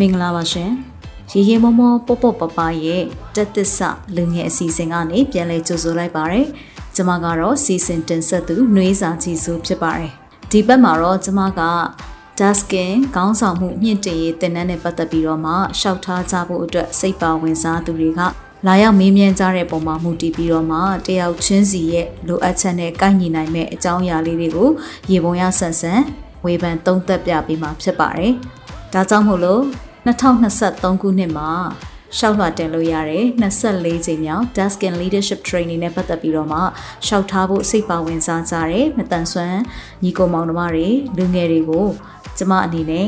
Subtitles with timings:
[0.00, 0.70] မင်္ဂလာပါရှင်
[1.30, 3.02] ရေရေမောမောပေါပေါပပရဲ့
[3.34, 6.46] တက်သစ္စာလူငယ်အစီအစဉ်ကနေပြန်လည်ကြိုဆိုလိုက်ပါတယ်
[6.94, 10.12] ကျွန်မကတော့စီစဉ်တင်ဆက်သူနှွေးစာကြည့်စုဖြစ်ပါတယ်
[10.50, 11.62] ဒီဘက်မှာတော့ကျွန်မက
[12.40, 18.20] Daskin ခေါင်းဆောင်မှုမြင့်တင်ရေးတင်နန်းနဲ့ပတ်သက်ပြီးတော့မှရှောက်ထားကြဖို့အတွက်စိတ်ပါဝင်စားသူတွေက
[18.66, 24.70] လာရောက်မေးမြန်းကြတဲ့ပုံမှာမူတည်ပြီးတော့မှတယောက်ချင်းစီရဲ့လိုအပ်ချက်နဲ့ကိုက်ညီနိုင်မဲ့အကြောင်းအရာလေးတွေကို
[25.10, 26.00] ရေပုံရဆန်ဆန်
[26.44, 28.32] ဝေဖန်သုံးသပ်ပြပေးမှာဖြစ်ပါတယ်။
[28.92, 29.62] ဒါကြောင့်မို့လို့
[30.06, 31.50] 2023ခုနှစ်မှာ
[32.18, 36.60] ရှောက်လွှတ်တင်လို့ရတဲ့24ချိန်မြောက် Daskin Leadership Training နဲ့ပတ်သက်ပြီးတော့မှ
[37.06, 39.60] ရှောက်ထားဖို့စိတ်ပါဝင်စားကြတဲ့မတန်ဆွမ်း
[40.02, 41.86] ညီကိုမောင်နှမတွေလူငယ်တွေကို
[42.36, 43.06] ကျမအနေနဲ့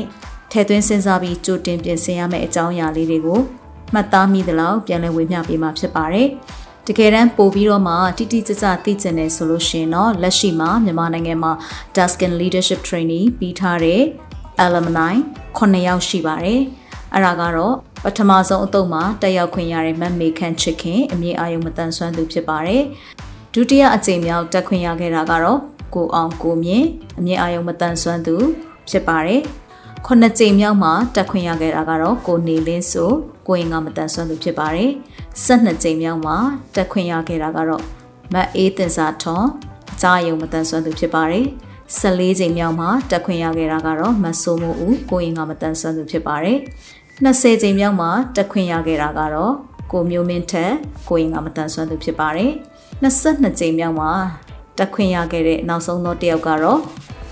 [0.51, 3.39] ထည့်သွင်းစဉ်းစားပြီးကြိုတင်ပြင်ဆင်ရမယ့်အကြောင်းအရာလေးတွေကို
[3.93, 6.27] မှတ်သားမိသလောက်ပြန်လည်ဝေမျှပေးမှာဖြစ်ပါတယ်။
[6.87, 11.51] တကယ်တမ်းပို့ပြီးတော့မှတိတိကျကျသိကျင်တယ်ဆိုလို့ရှိရင်တော့လက်ရှိမှာမြန်မာနိုင်ငံမှာ
[11.95, 14.01] Daskin Leadership Training ပြီးထားတဲ့
[14.65, 15.13] alumni
[15.57, 16.61] 9ယောက်ရှိပါတယ်။
[17.13, 22.83] အဲ့ဒါကတော့ပထမဆုံးအတုပ်မှာတက်ရောက်ခွင့်ရတဲ့မတ်မေခန့်ချစ်ခင်အမြင့်အာယုံမတန်ဆွမ်းသူဖြစ်ပါတယ်။
[23.53, 25.59] ဒုတိယအကြိမ်မြောက်တက်ခွင့်ရခဲ့တာကတော့
[25.93, 26.85] ကိုအောင်ကိုမြင့်
[27.17, 28.35] အမြင့်အာယုံမတန်ဆွမ်းသူ
[28.89, 29.41] ဖြစ်ပါတယ်။
[30.05, 33.11] ခုနှစ်ကြိမ်မြောက်မှာတက်ခွင့်ရခဲ့တာကတော့ကိုနေလင်းဆို
[33.47, 34.89] ကိုရင်ကမတန်ဆွမ်းသူဖြစ်ပါတယ်။
[35.45, 36.37] ၁၂ကြိမ်မြောက်မှာ
[36.75, 37.83] တက်ခွင့်ရခဲ့တာကတော့
[38.33, 39.45] မတ်အေးတင်စာထွန်
[39.91, 41.45] အကြယုံမတန်ဆွမ်းသူဖြစ်ပါတယ်။
[41.99, 46.57] 14ချိန်မြောက်မှာတက်ခွင့်ရခဲ့တာကတော့မဆိုးမို့ဦးကိုရင်ကမတန်ဆွမ်းသူဖြစ်ပါတယ်
[47.21, 49.53] 20ချိန်မြောက်မှာတက်ခွင့်ရခဲ့တာကတော့
[49.91, 50.73] ကိုမျိုးမင်းထက်
[51.09, 52.51] ကိုရင်ကမတန်ဆွမ်းသူဖြစ်ပါတယ်
[53.03, 54.11] 22ချိန်မြောက်မှာ
[54.77, 56.79] တက်ခွင့်ရခဲ့တဲ့နောက်ဆုံးသောတစ်ယောက်ကတော့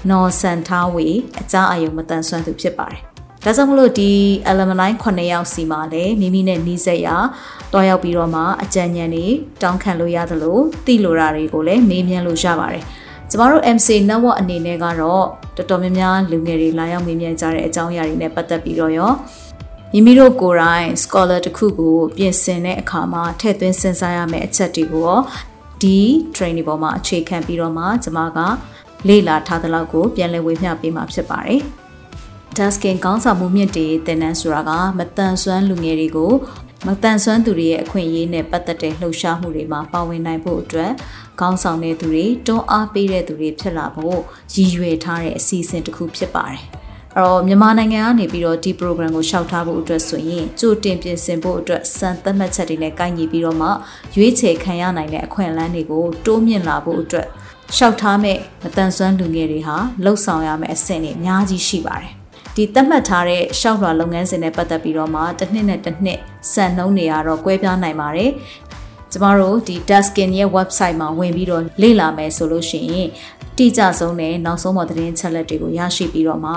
[0.09, 1.07] နော်ဆန်ထားဝေ
[1.39, 3.01] အကြအယုံမတန်ဆွမ်းသူဖြစ်ပါတယ်
[3.43, 4.11] ဒါကြောင့်မလို့ဒီ
[4.49, 7.07] alumni 9ယောက်စီမှာလည်းမိမိနဲ့နှီးစက်ရ
[7.71, 9.27] တွားရောက်ပြီးတော့မှအကြံဉာဏ်တွေ
[9.61, 12.83] တောင်းခံလို့ရသလိုသိလိုတာတွေကိုလည်းမေးမြန်းလို့ရပါတယ်။
[13.29, 15.25] ကျမတို့ MC network အနေနဲ့ကတော့
[15.57, 19.11] တော်တော်များများလူငယ်တွေလာရောက်မေးမြန်းကြတဲ့အကြောင်းအရာတွေနဲ့ပတ်သက်ပြီးတော့ရော
[19.93, 25.21] မိမိတို့ကိုယ်တိုင် scholar တစ်ခုကိုပြင်ဆင်တဲ့အခါမှာထည့်သွင်းစဉ်းစားရမယ့်အချက်တွေကိုရော
[25.81, 25.97] ဒီ
[26.35, 28.39] training ပေါ်မှာအခြေခံပြီးတော့မှကျမက
[29.07, 31.61] လေ့လာထားသလောက်ကိုပြန်လည်ဝေမျှပေးမှာဖြစ်ပါတယ်။
[32.57, 36.33] Tasking ကောင်းဆောင်မှုမြင့်တေးသင်တန်းဆိုတာကမတန်ဆွမ်းလူငယ်တွေကို
[36.87, 40.91] မတန်ဆွမ်းသူတွေရဲ့အခွင့်အရေးနဲ့ပတ်သက်တဲ့လှုပ်ရှားမှုတွေမှာပါဝင်နိုင်ဖို့အတွက်
[41.39, 44.17] ခေါင်းဆောင်တဲ့သူတွေတွန်းအားပေးတဲ့သူတွေဖြစ်လာဖို့
[44.55, 46.63] ရည်ရွယ်ထားတဲ့အစီအစဉ်တစ်ခုဖြစ်ပါတယ်။
[47.17, 53.67] အဲ့တော့မြန်မာနိုင်ငံကနေပြီးတော့ဒီ program ကိုရှောက်ထားဖို့အတွက်ဆိုရင်ကြိုတင်ပြင်ဆင်ဖို့အတွက်စံသတ်မှတ်ချက်တွေနဲ့ကိုက်ညီပြီးတော့မှ
[54.15, 57.27] ရွေးချယ်ခံရနိုင်တဲ့အခွင့်အလမ်းတွေကိုတိုးမြင့်လာဖို့အတွက်
[57.77, 62.13] ရှောက်ထားမဲ့မတန်ဆွမ်းလူငယ်တွေဟာလှုပ်ဆောင်ရမယ့်အဆင့်တွေအများကြီးရှိပါတယ်
[62.55, 66.19] ဒီသတ်မှတ်ထားတဲ့ရှောက်လွှာလုပ်ငန်းစဉ်နဲ့ပတ်သက်ပြီးတော့မှတစ်နှစ်နဲ့တစ်နှစ်
[66.53, 68.31] စံနှုန်းတွေကတော့ကွဲပြားနိုင်ပါတယ်
[69.11, 73.09] ကျမတို့ဒီ Daskin ရဲ့ website မှာဝင်ပြီးတော့လေ့လာမယ်ဆိုလို့ရှိရင်
[73.57, 76.53] တိကျဆုံးနဲ့နောက်ဆုံးပေါ်သတင်းချက်လက်တွေကိုရရှိပြီးတော့မှ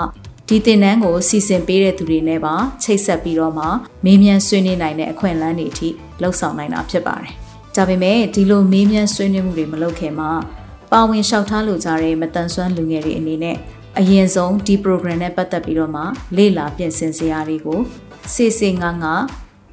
[0.49, 3.65] ဒီသင်တန်းကိုစီစဉ်ပေးတဲ့သူတွေနဲ့ပါချိတ်ဆက်ပြီးတော့မှ
[4.05, 5.89] မေးမြန်းဆွေးနွေးနိုင်တဲ့အခွင့်အလမ်းတွေအထိ
[6.21, 7.31] လှုပ်ဆောင်နိုင်တာဖြစ်ပါတယ်။
[7.75, 10.31] ဒါပေမဲ့ဒီလိုမေးမြန်းဆွေးနွေးမှုတွေမလုပ်ခင်မှာ
[10.91, 13.57] ပါဝင်လျှောက်ထားလိုကြတဲ့မတန်ဆွမ်းလူငယ်တွေအနေနဲ့
[13.99, 16.01] အရင်ဆုံးဒီ program နဲ့ပတ်သက်ပြီးတော့မှ
[16.37, 17.79] လေ့လာပြင်ဆင်စရာတွေကို
[18.33, 19.13] စေစေငါငါ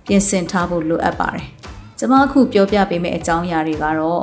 [0.07, 1.47] ပြင်ဆင်ထားဖို့လိုအပ်ပါတယ်။
[1.99, 4.23] ကျွန်မအခုပြောပြပေးမယ့်အကြောင်းအရာတွေကတော့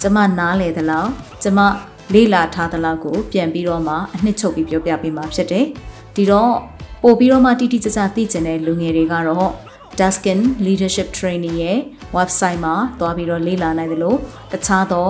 [0.00, 1.10] ကျွန်မနားလေသလောက်
[1.42, 1.60] ကျွန်မ
[2.14, 5.64] လေ့လာထားသလောက်ကိုပြန်ပြီးတော့မှအနှစ်ချုပ်ပြီးပြောပြပေးမှာဖြစ်တယ်။
[6.16, 6.52] ဒီတော့
[7.02, 9.48] ပို့ပြီးတော့မှတိတိကျကျသိကျင်တဲ့လူငယ်တွေကတော့
[9.98, 11.78] Daskin Leadership Training ရဲ့
[12.16, 14.18] website မှာတွားပြီးတော့လေ့လာနိုင်တယ်လို့
[14.52, 15.08] တခြားသော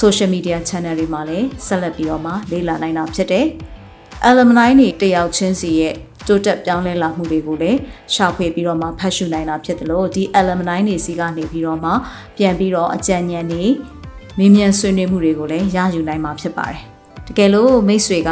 [0.00, 3.46] social media channel တွေမှာလည်းဆက်လက်ပြီးတော့မှလေ့လာနိုင်တာဖြစ်တယ်။
[4.28, 5.94] alumni တွေတယောက်ချင်းစီရဲ့
[6.26, 7.78] တိုးတက်ပြောင်းလဲလာမှုတွေကိုလည်း
[8.14, 11.90] ရှာဖွေပြီးတော့မှဖတ်ရှုနိုင်တာဖြစ်တယ်လို့ဒီ alumni တွေစီကနေပြီးတော့မှ
[12.36, 13.64] ပြန်ပြီးတော့အကြံဉာဏ်တွေ
[14.38, 16.80] မေးမြန်းဆွေးနွေးမှုတွေကိုလည်းရယူနိုင်မှာဖြစ်ပါတယ်။
[17.26, 18.30] တကယ်လို့မိတ်ဆွေက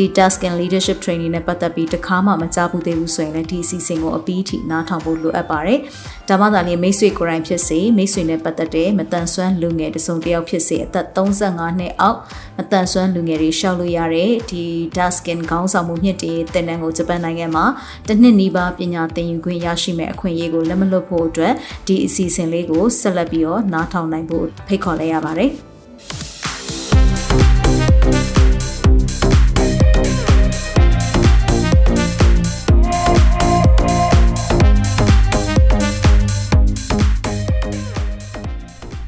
[0.00, 5.78] ဒီ task and leadership training နဲ့ပတ်သက်ပြီးတခါမှမကြားဘူးသေးဘူးဆိုရင်လည်းဒီအစီအစဉ်ကိုအပြီးထိနားထောင်ဖို့လိုအပ်ပါတယ်။
[6.28, 12.18] ဒါမှသာလျှင်မိတ်ဆွေကိုယ်တိုင်ဖြစ်စေမိတ်ဆွေနဲ့ပတ်သက်တဲ့မတန်ဆွမ်းလူငယ်တစုံတစ်ယောက်ဖြစ်စေအသက်35နှစ်အောက်
[12.58, 14.64] မတန်ဆွမ်းလူငယ်တွေရှောက်လို့ရတဲ့ဒီ
[14.96, 17.64] task and ခေါင်းဆောင်မှုမြင့်တင်သင်တန်းကိုဂျပန်နိုင်ငံမှာ
[18.08, 21.54] တစ်နှစ်နီးပါးပညာသင်ယူခွင့်ရရှိမဲ့အခွင့်အရေးကိုလက်မလွတ်ဖို့အတွက်
[21.86, 25.52] ဒီအစီအစဉ်လေးကိုဆက်လက်ပြီးတော့နားထောင်နိုင်ဖို့ဖိတ်ခေါ်လိုက်ရပါတယ်။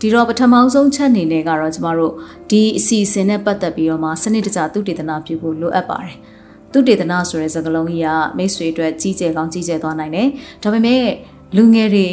[0.00, 2.12] ဒီတော့ပထမဆုံးချက်အနေနဲ့ကတော့ကျမတို့
[2.50, 6.16] ဒီအစီအစဉ်နဲ့ပတ်သက်ပြီးတော့မှစနစ်တကျသုတေသနပြုဖို့လိုအပ်ပါတယ်
[6.72, 10.28] သုတေသနဆိုတဲ့စကားလုံးကြီးကမိတ်ဆွေအတွက်ကြီးကျယ်ကောင်းကြီးကျယ်သွားနိုင်တယ်
[10.62, 11.02] ဒါပေမဲ့
[11.56, 12.08] လူငယ်တွေ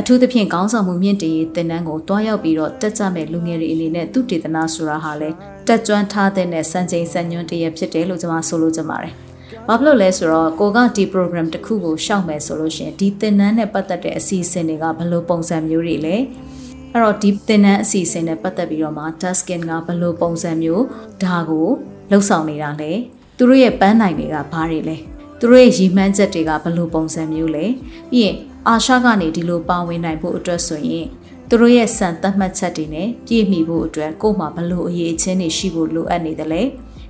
[0.00, 5.30] အထူးသဖြင့်ခေါင်းဆောင်မှုမြင့်တည်ရေးတင်နန်းကိုတွားရောက်ပြီးတော့တက်ကြမဲ့လူငယ်တွေအနေနဲ့သူတေသနာဆိုတာဟာလေ
[5.66, 9.12] တက်ကြွထားတဲ့နဲ့စံချိန်စံညွှန်းတရဖြစ်တယ်လို့ကျွန်မဆိုလိုချင်ပါတယ်။
[9.68, 16.16] ဘာဖြစ်လို့လဲဆိုတော့ကိုကဒီ program တစ်ခုကိုရှောက်မယ်ဆိုလို့ရှိရင်ဒီသင်တန်းနဲ့ပတ်သက်တဲ့အစီအစဉ်တွေကဘယ်လိုပုံစံမျိုးတွေလဲ။
[16.96, 20.84] အဲ့တော့ဒီသင်တန်းအစီအစဉ်နဲ့ပတ်သက်ပြီးတော့မှ Taskin ကဘယ်လိုပုံစံမျိုး
[21.22, 21.68] ဒါကို
[22.10, 22.92] လှုပ်ဆောင်နေတာလဲ။
[23.36, 24.96] သူတို့ရဲ့ပန်းနိုင်တွေကဘာတွေလဲ။
[25.38, 27.64] သူတို့ရဲ့ရည်မှန်းချက်တွေကဘယ်လိုပုံစံမျိုးလဲ။
[28.10, 28.36] ပြီးရင်
[28.68, 31.06] အာရှကနေဒီလိုပါဝင်နိုင်ဖို့အတွက်ဆိုရင်
[31.48, 36.62] သူတို့ရဲ့စံသတ်မှတ်ချက်တွေနဲ့ပြည့်မီဖို့အတွက်ကို့မှာဘလို့အရေးအချင်းတွေရှိဖို့လိုအပ်နေတယ်လေ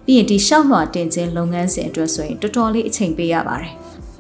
[0.07, 3.73] ပြီးရင်ဒီရှောက်လွှာတင်ခြင်းလုပ်ငန်းစဉ်အတွက်ဆိုရင်တော်တော်လေးအချိန်ပေးရပါတယ်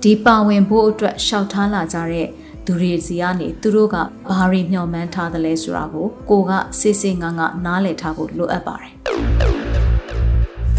[0.02, 2.28] ဒီပါဝင်ဖို့အတွက်ရှောက်ထားလာကြတဲ့
[2.66, 3.96] သူတွေစီကနေသူတို့က
[4.30, 8.92] ဘာတွေမျှော်မှန်းထားသလဲဆိုတာကိုကိုကစေးစေးငန်းငန်းနားလည်ထားဖို့လိုအပ်ပါတယ်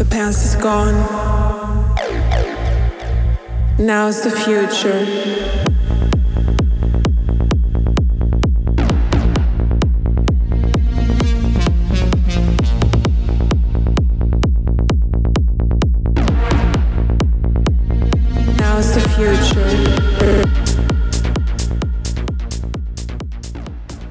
[0.00, 0.98] The past is gone.
[3.90, 5.65] Now's the future.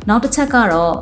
[0.09, 0.95] နောက်တစ်ချက်ကတော့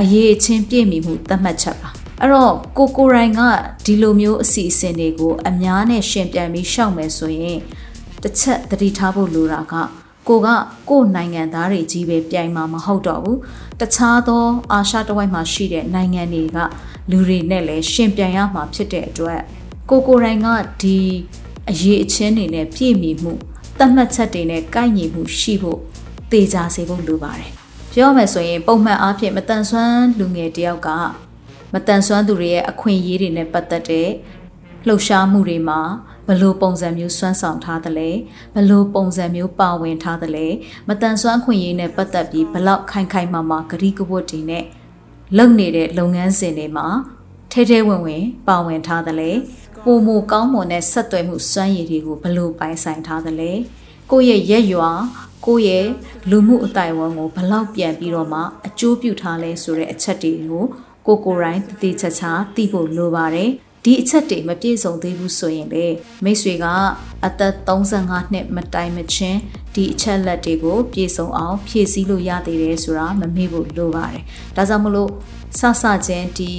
[0.00, 1.90] အရေးအချင်းပြည့်မီမှုသတ်မှတ်ချက်ပါ
[2.20, 3.40] အဲ့တော့ကိုကိုရိုင်က
[3.84, 7.58] ဒီလိုမျိုးအစီအစဉ်တွေကိုအများနဲ့ရှင်ပြန်ပြီးရှောက်မယ်ဆိုရင်
[8.22, 9.74] တစ်ချက်သတိထားဖို့လိုတာက
[10.28, 10.48] ကိုက
[10.88, 13.38] ကိုယ်နိုင်ငံသားတွေကြီးပဲပြိုင်မှာမဟုတ်တော့ဘူး
[13.80, 16.58] တခြားသောအာရှတဝိုက်မှာရှိတဲ့နိုင်ငံတွေက
[17.10, 19.40] လူတွေနဲ့လည်းရှင်ပြန်ရမှာဖြစ်တဲ့အတွက်
[19.90, 20.48] ကိုကိုရိုင်က
[20.82, 20.98] ဒီ
[21.70, 23.32] အရေးအချင်းတွေနဲ့ပြည့်မီမှု
[23.78, 25.78] သတ်မှတ်ချက်တွေနဲ့ကိုက်ညီမှုရှိဖို့
[26.32, 27.61] တေချာစေဖို့လိုပါတယ်
[27.94, 30.88] ပြောမယ်ဆိုရင်ပုံမှန်အားဖြင့်မတန်ဆွမ်းလူငယ်တယောက်က
[31.72, 34.08] မတန်ဆွမ်းသူတွေရဲ့အခွင့်အရေးတွေနဲ့ပတ်သက်တဲ့
[34.86, 35.80] လှုပ်ရှားမှုတွေမှာ
[36.28, 38.10] ဘလို့ပုံစံမျိုးစွမ်းဆောင်ထားသလဲ
[38.54, 40.46] ဘလို့ပုံစံမျိုးပါဝင်ထားသလဲ
[40.88, 44.64] မတန်ဆွမ်းခွင့်ရေးနဲ့ပတ်သက်ပြီးဘလောက်ခိုင်ခိုင်မာမာဂရီးကဝတ်တွေနဲ့
[45.36, 46.86] လုပ်နေတဲ့လုပ်ငန်းစဉ်တွေမှာ
[47.52, 49.30] ထဲထဲဝင်ဝင်ပါဝင်ထားသလဲ
[49.84, 53.52] ပုံမကောင်းမွန်တဲ့ဆက်သွယ်မှုစွမ်းရည်တွေကိုဘလို့ပိုင်ဆိုင်ထားသလဲ
[54.10, 54.90] ကိုယ့်ရဲ့ရက်ရွာ
[55.46, 55.86] ကိုယ့်ရဲ့
[56.30, 60.64] လူမှုအတိုင်းအဝန်ကိုဘလောက်ပြန်ပြီးတော့မှအကျိုးပြုထားလဲဆိုတဲ့အချက်တွေကို
[61.06, 63.50] ကိုကိုရိုင်းတတိချာချာသိဖို့လိုပါတယ်
[63.84, 65.86] ဒီအချက်တွေမပြည့်စုံသေးဘူးဆိုရင်လေ
[66.24, 66.66] မိတ်ဆွေက
[67.26, 69.38] အသက်35နှစ်မတိုင်မချင်း
[69.74, 74.22] ဒီအချက်လက်တွေကိုပြည့်စုံအောင် ဖြည့်ဆည်းလို့ရသေးတယ်ဆိုတာမမေ့ဖို့လိုပါတယ်။
[74.56, 75.10] ဒါကြောင့်မလို့
[75.58, 76.52] စစချင်းဒီ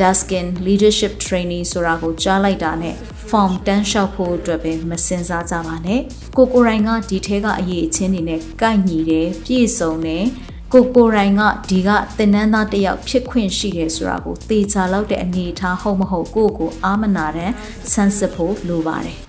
[0.00, 2.96] Daskin Leadership Training ဆိုတာကိုကြားလိုက်တာနဲ့
[3.28, 6.00] form တန်းလျှောက်ဖို့အတွက်ပဲမစင်စားကြပါနဲ့။
[6.36, 10.24] ကိုကိုရိုင်ကဒီထဲကအရေးအချင်းတွေနဲ့ကိုက်ညီတယ်ပြည့်စုံတယ်
[10.72, 17.50] ကိုကိုရိုင်ကဒီကတင်နန်းသားတယောက်ဖြစ်ခွင့်ရှိတယ်ဆိုတာကိုသေချာလောက်တဲ့အနေအထားဟုတ်မဟုတ်ကိုကိုအာမနာတဲ့
[17.92, 19.25] ဆန်းစစ်ဖို့လိုပါတယ်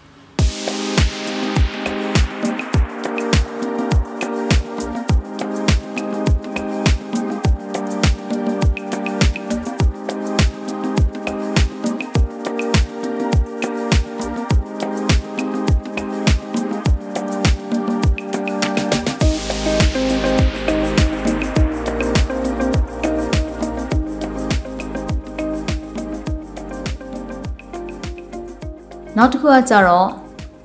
[29.20, 30.10] နောက်တစ်ခုကကြတော့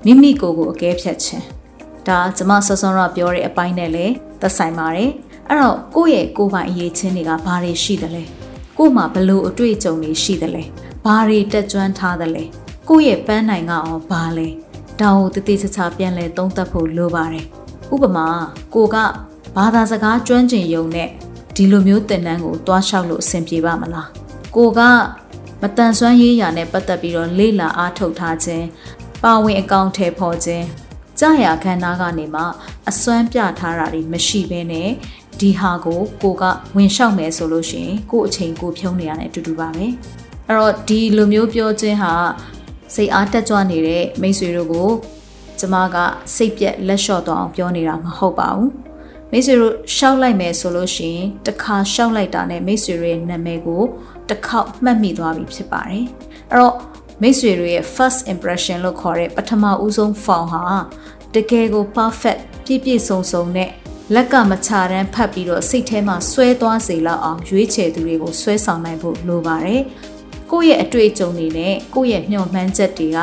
[0.06, 1.44] မိမိကိုယ်ကိုအကဲဖြတ်ခြင်း
[2.09, 5.11] ဒါကျမဆောစောရပြောတဲ့အပိုင်းနဲ့လည်းသက်ဆိုင်ပါတယ်
[5.49, 8.23] အဲ့တော့ကိုယ့်ရဲ့ကိုယ်ပိုင်အရေးချင်းတွေကဘာတွေရှိသလဲ
[8.78, 10.62] ကို့မှာဘလို့အတွေ့အကြုံတွေရှိသလဲ
[11.04, 12.44] ဘာတွေတက်ကြွထားသလဲ
[12.88, 14.49] ကိုယ့်ရဲ့ပန်းနိုင်ကအောင်ဘာလဲ
[15.00, 17.47] ဒါကိုတတိချာချာပြန်လဲသုံးသပ်ဖို့လိုပါတယ်
[17.94, 18.26] ဥပမာ
[18.75, 18.97] ကိုက
[19.56, 21.09] ဘာသာစကားကျွမ်းကျင်ယုံနဲ့
[21.56, 24.09] ဒီလိုမျိုးသင်တန်းကိုတွားလျှောက်လို့အဆင်ပြေပါမလား
[24.56, 24.80] ကိုက
[25.64, 28.66] မတန်ဆွမ်းရေးရာနဲ့ပတ်သက်ပြီးတော့လေ့လာအားထုတ်ထားခြင်း
[29.23, 30.66] ပါဝင်အကောင့်ထဲပေါ်ခြင်း
[31.19, 32.42] ကြာရခန္ဓာကနေမှ
[32.90, 34.88] အစွမ်းပြထားတာတွေမရှိဘဲနဲ့
[35.40, 36.45] ဒီဟာကိုကိုက
[36.76, 39.87] ဝင်လျှောက်မယ်ဆိုလို့ရှိရင်ကို့အချိန်ကိုဖြုံးနေရတယ်အတူတူပါပဲ
[40.47, 42.12] အဲ့တော့ဒီလိုမျိုးပြောခြင်းဟာ
[42.95, 44.90] စိတ်အားတက်ကြွနေတဲ့မိတ်ဆွေတို့ကို
[45.59, 45.97] ကျမက
[46.37, 48.71] စိတ်ပြက်လက်လျှော့တော့အောင်ပြောနေတာမဟုတ်ပါဘူး
[49.31, 53.83] မိတ်ဆွေတို့ရှောက်လိုက်မယ်ဆိုလို့ရှိရင်တစ်ခါရှောက်လိုက်တာနဲ့မိတ်ဆွေတို့ရဲ့နာမည်ကို
[54.33, 56.05] တစ်ခေါက်မှတ်မိသွားပြီဖြစ်ပါတယ်
[56.51, 56.77] အဲ့တော့
[57.23, 60.65] မိတ်ဆွေတို့ရဲ့ first impression လို့ခေါ်တဲ့ပထမဦးဆုံး form ဟာ
[61.35, 63.71] တကယ်ကို perfect ပြည့်ပြည့်စုံစုံနဲ့
[64.15, 69.83] လက်ကမချတန်းဖတ်ပြီးတော့စိတ်ထဲမှာဆွဲသွားစေလောက်အောင်ရွေးချယ်သူတွေကိုဆွဲဆောင်နိုင်ဖို့လိုပါတယ်
[70.51, 73.19] ကိုယ့်ရဲ့အတွေ့အကြုံတွေနဲ့ကိုယ့်ရဲ့မျှော်မှန်းချက်တွေက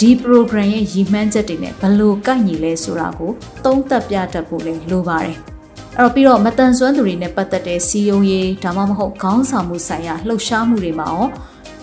[0.00, 3.30] ဒီ program ရဲ့ရည်မှန်းချက်တွေနဲ့ဘယ်လိုကိုက်ညီလဲဆိုတာကို
[3.64, 5.51] သုံးသပ်ပြတတ်ဖို့လည်းလိုပါတယ်
[5.98, 11.26] အဲ့တော့ပြီးတော့မတန်ဆွမ်းသူတွေနဲ့ပတ်သက်တဲ့စီယုံရေးဒါမှမဟုတ်ခေါင်းဆောင်မှုဆိုင်ရာလှုပ်ရှားမှုတွေမှာရော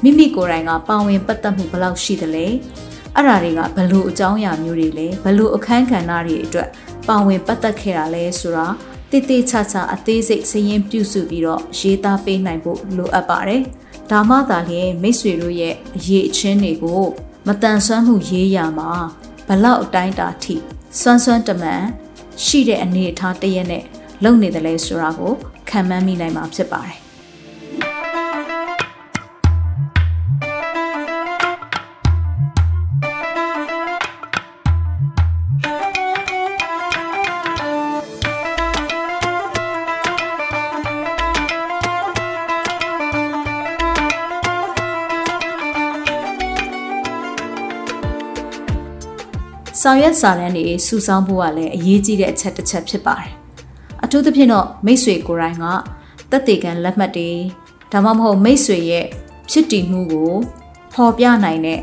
[0.03, 2.45] မိမိကိုယ်တိုင်ကပါဝင်ပတ်သက်မှုဘယ်လောက်ရှိသလဲ
[3.15, 6.69] အဲ့ဒါတွေကဘလို့အကြောင်းအရာမျိုးတွေလဲဘလို့အခန်းကဏ္ဍတွေအတွက်
[7.07, 8.67] ပါဝင်ပတ်သက်ခဲ့တာလဲဆိုတာ
[9.11, 13.63] တိတိကျကျအသေးစိတ်စရင်ပြုစုပြီးတော့ရေးသားပေးနိုင်ဖို့လိုအပ်ပါတယ်။
[14.11, 17.03] ဒါမှသာလျှင်မိတ်ဆွေတို့ရဲ့အရေးအချင်းတွေကို
[17.47, 18.91] မတန်ဆွမ်းမှုရေးရမှာ
[19.47, 20.55] ဘလောက်အတိုင်းတာထိ
[20.99, 21.83] စွမ်းစွမ်းတမန်
[22.45, 23.83] ရှိတဲ့အနေအထားတရက်နဲ့
[24.23, 25.33] လုပ်နေတယ်လဲဆိုတာကို
[25.69, 26.99] ခံမှန်းမိနိုင်မှာဖြစ်ပါတယ်
[49.81, 53.38] ဆောင်ရွက်စာတမ်းတွေစုဆောင်းဖို့ကလည်းအရေးကြီးတဲ့အချက်တစ်ချက်ဖြစ်ပါတယ်။အ
[54.11, 55.65] ထူးသဖြင့်တော့မိတ်ဆွေကိုယ်တိုင်က
[56.31, 57.29] တက်တေကန်လက်မှတ်တွေ
[57.91, 59.05] ဒါမှမဟုတ်မိတ်ဆွေရဲ့
[59.49, 60.31] ဖြစ်တည်မှုကို
[60.93, 61.81] ဖော်ပြနိုင်တဲ့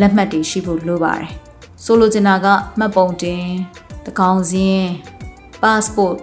[0.00, 1.30] လက်မှတ်တွေရှိဖို့လိုပါတယ်။
[1.84, 2.46] ဆိုလိုချင်တာက
[2.78, 3.42] မှတ်ပုံတင်၊
[4.06, 4.84] တကောင်စင်း၊
[5.62, 6.16] passport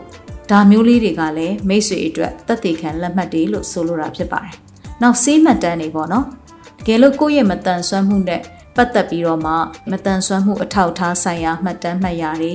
[0.49, 4.53] ဒါမျိုးလေးတွေကလည်းမိတ်ဆွေအတွက်တက်တေခံလက်မှတ်တွေလို့ဆိုလိုတာဖြစ်ပါတယ်။
[5.01, 6.25] နောက်စေးမှတ်တမ်းတွေပေါ့နော်။
[6.85, 8.41] တကယ်လို့ကိုယ့်ရဲ့မတန်ဆွမ်းမှုနဲ့
[8.75, 9.53] ပတ်သက်ပြီးတော့မှ
[9.91, 12.53] မတန်ဆွမ်းမှုအထောက်အထားဆိုင်ရာမှတ်တမ်းမှတ်ရာတွေ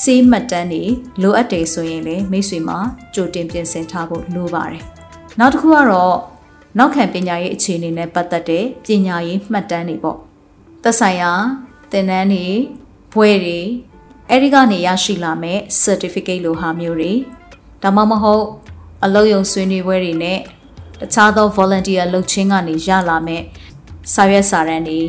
[0.00, 0.84] စေးမှတ်တမ်းတွေ
[1.22, 2.78] လိုအပ်တယ်ဆိုရင်လည်းမိတ်ဆွေမှာ
[3.14, 4.82] ကြိုတင်ပြင်ဆင်ထားဖို့လိုပါတယ်။
[5.38, 6.16] နောက်တစ်ခုကတော့
[6.78, 10.18] နောက်ခံပညာရေးအခြေအနေနဲ့ပတ်သက်တဲ့ပညာရေးမှတ်တမ်းတွေပေါ့။
[10.82, 11.32] သက်ဆိုင်ရာ
[11.90, 12.46] သင်တန်းတွေ
[13.12, 13.60] ဘွဲတွေ
[14.30, 17.12] အဲ့ဒီကနေရရှိလာမဲ့ certificate လိုဟာမျိုးတွေ
[17.82, 18.44] ဒါမှမဟုတ်
[19.04, 20.38] အလုပ်ရုံဆွေးနွေးပွဲတွေနဲ့
[21.00, 23.42] တခြားသော volunteer လုပ်ခြင်းကနေရလာမဲ့
[24.14, 25.00] စာရွက်စာတမ်းတွေ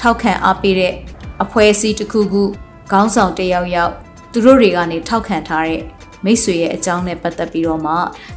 [0.00, 0.92] ထောက်ခံအားပေးတဲ့
[1.42, 2.42] အဖွဲ့အစည်းတစ်ခုခု
[2.90, 3.94] ခေါင်းဆောင်တယောက်ယောက်
[4.36, 5.80] သူတို့တွေကနေထောက်ခံထားတဲ့
[6.24, 7.92] မိတ်ဆွေရဲ့အကြောင်းနဲ့ပတ်သက်ပြီးတော့မှ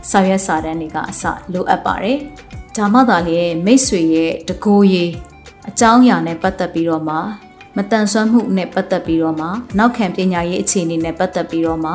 [0.10, 1.24] စာရွက်စာတမ်းတွေကအစ
[1.54, 2.18] လိုအပ်ပါတယ်။
[2.78, 5.12] ဒါမှသာလေမိတ်ဆွေရဲ့တကိုးရေး
[5.70, 7.16] အကြောင်းအရာနဲ့ပတ်သက်ပြီးတော့မှ
[7.78, 11.94] မတန်ဆွမ်းမှုနဲ့ပတ်သက်ပြီးတော့မှနောက်ခံပညာရေးအခြေအနေနဲ့ပတ်သက်ပြီးတော့မှ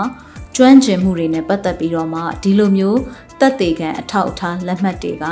[0.56, 3.00] ကျွမ်းကျင်မှုတွေနဲ့ပတ်သက်ပြီးတော့မှဒီလိုမျိုး
[3.40, 5.24] တက်သေးခံအထောက်အထားလက်မှတ်တွေက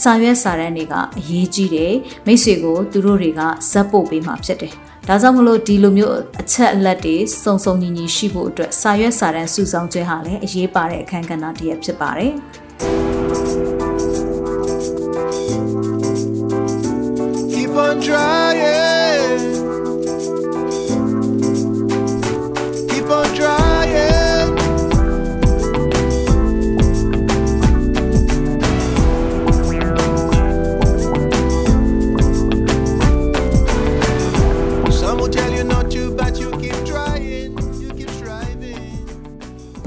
[0.00, 1.94] စာရွက်စာတမ်းတွေကအရေးကြီးတယ်
[2.26, 3.40] မိတ်ဆွေကိုသူတို့တွေက
[3.70, 4.74] ဇက်ပို့ပေးမှာဖြစ်တယ်
[5.08, 12.32] ဒါကြောင့်မလို့ဒီလိုမျိုးအချက်အလက်တွေစုံစုံညီညီရှိဖို့အတွက်စာရွက်စာတမ်းစုဆောင်းခြင်းဟာလည်းအရေးပါတဲ့အခန်းကဏ္ဍတစ်ရပ်ဖြစ်ပါတယ်
[17.52, 18.95] Keep on trying.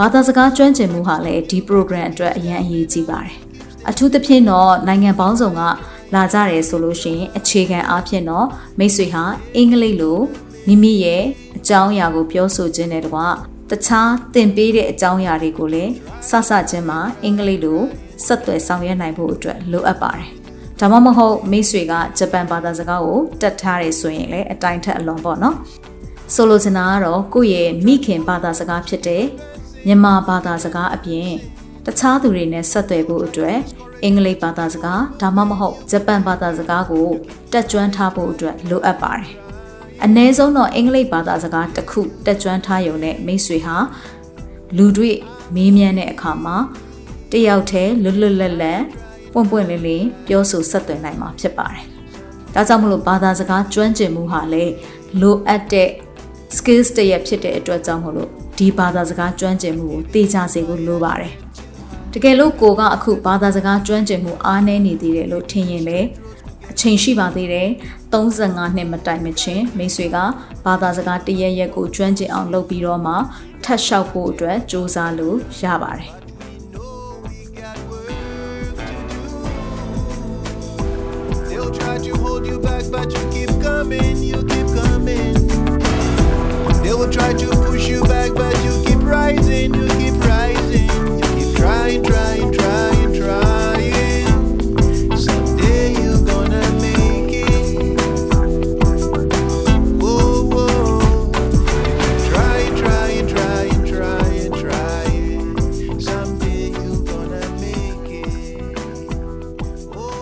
[0.02, 3.36] ဘာသာစကားကျွမ်းကျင်မှုဟာလည်းဒီ program အတွက်အရန်အရေးကြီးပါတယ်
[3.90, 5.62] အထူးသဖြင့်တော့နိုင်ငံပေါင်းစုံက
[6.16, 8.48] လာကြတယ်ဆိုလို့ရှိရင်အခြေခံအားဖြင့်တော့
[8.80, 9.24] မိတ်ဆွေဟာ
[9.56, 10.20] အင်္ဂလိပ်လို
[10.68, 11.24] မိမိရဲ့
[11.58, 13.20] အကြောင်းအရာကိုပြောဆိုခြင်းနဲ့တကွ
[13.70, 15.92] တခြားသင်ပေးတဲ့အကြောင်းအရာတွေကိုလည်း
[16.30, 17.82] စစချင်းမှာအင်္ဂလိပ်လို
[18.26, 20.28] ဆက်သွယ်ဆောင်ရွက်နိုင်ဖို့အတွက်လိုအပ်ပါတယ်
[20.80, 25.56] ဒါမှမဟုတ်မိတ်ဆွေကဂျပန်ဘာသာစကားကိုတက်ထားတယ်ဆိုရင်လည်းအတိုင်းထက်အလွန်ပေါ့နော်
[26.34, 29.24] ဆိုလိုချင်တာကတော့ကိုယ့်ရဲ့မိခင်ဘာသာစကားဖြစ်တဲ့
[29.86, 31.30] မြန်မာဘာသာစကားအပြင်
[31.86, 33.58] တခြားသူတွေနဲ့ဆက်သွယ်ဖို့အတွက်
[34.04, 37.08] အင်္ဂလိပ်ဘာသာစကားဒါမှမဟုတ်ဂျပန်ဘာသာစကားကို
[37.52, 39.28] တက်ကျွမ်းထားဖို့အတွက်လိုအပ်ပါတယ်။
[40.04, 43.76] အနည်းဆုံးတော့အင်္ဂလိပ်ဘာသာစကားတစ်ခုတက်ကျွမ်းထားရုံနဲ့မိတ်ဆွေဟာ
[44.78, 45.18] လူတွေ့
[45.56, 46.58] မေးမြန်းတဲ့အခါမှာ
[47.32, 48.82] တယောက်တည်းလွတ်လွတ်လပ်လပ်
[49.34, 51.84] ပွင့်ပွင့်လင်းလင်းပြောဆိုဆက်သွယ်နိုင်မှာဖြစ်ပါတယ်။
[52.54, 54.74] ဒါကြောင့်မလို့ဘာသာစကားကျွမ်းကျင်မှုဟာလည်း
[55.22, 55.90] လိုအပ်တဲ့
[56.58, 61.34] skills တရက်ဖြစ်တဲ့အတွက်ကြောင့်မို့လို့ဒီဘာသာစကားကျွမ်းကျင်မှုကိုသိကြစေဖို့လိုပါတယ်။
[62.14, 66.00] တကယ်လို့ကိုကအခုဘာသာစကားကျွမ်းကျင်မှုအားနည်းနေသေးတယ်လို့ထင်ရင်လေ
[66.72, 67.70] အချိန်ရှိပါသေးတယ်
[68.14, 70.18] 35နှစ်မတိုင်မချင်းမိတ်ဆွေက
[70.66, 73.14] ဘာသာစကားတရက်ရက်ကိုကျွမ်းကျင်အောင်လုပ်ပြီးတော့မှ
[73.64, 76.12] ထပ်လျှောက်ဖို့အတွက်စူးစမ်းလို့ရပါတယ်
[81.50, 85.39] They'll try to hold you back, but you keep coming, you keep coming.
[87.00, 90.90] They will try to push you back, but you keep rising, you keep rising.
[91.18, 94.28] You keep trying, trying, trying, trying.
[95.18, 98.02] Someday you're gonna make it.
[100.02, 101.32] Whoa, whoa.
[102.28, 106.02] Trying, trying, trying, trying, trying.
[106.02, 108.76] Someday you're gonna make it.
[109.96, 110.20] Whoa.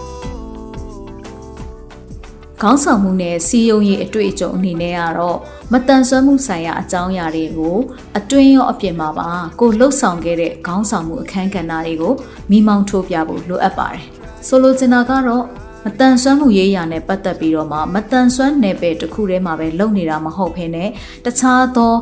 [2.62, 5.40] ခေါင်းဆောင်မှုနဲ့စီယုံရေးအတွေ့အကြုံအနေနဲ့ကတော့
[5.74, 7.78] မတန်ဆွမ်းမှုဆိုင်ရာအကြောင်းအရာတွေကို
[8.18, 12.14] အတွင်းရောအပြင်မှာပါကိုလှုပ်ဆောင်ခဲ့တဲ့ခေါင်းဆောင်မှုအခန်းကဏ္ဍတွေကို
[12.52, 14.04] မိမောင်းထိုးပြဖို့လိုအပ်ပါတယ်။
[14.48, 15.44] ဆိုလိုချင်တာကတော့
[15.86, 20.90] မတန်ဆွမ်းမှုရေးရာနဲ့ပတ်သက်ပြီးတော့မှမတန်ဆွမ်းနယ်ပယ်တစ်ခုထဲမှာပဲလုပ်နေတာမဟုတ်ဘဲနဲ့
[21.26, 21.94] တခြားသော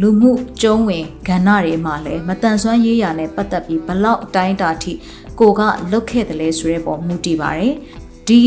[0.00, 4.92] လူမှုကျုံးဝင်ကဏ္ဍတွေမှာလည်းမတန်ဆွမ်းရေးရာနဲ့ပတ်သက်ပြီးဘလောက်အတိုင်းအတာထိ
[5.40, 5.60] ကိုက
[5.90, 7.74] လုတ်ခဲ့တယ်လဲဆိုတဲ့ပုံမူတည်ပါတယ်
[8.28, 8.40] ဒီ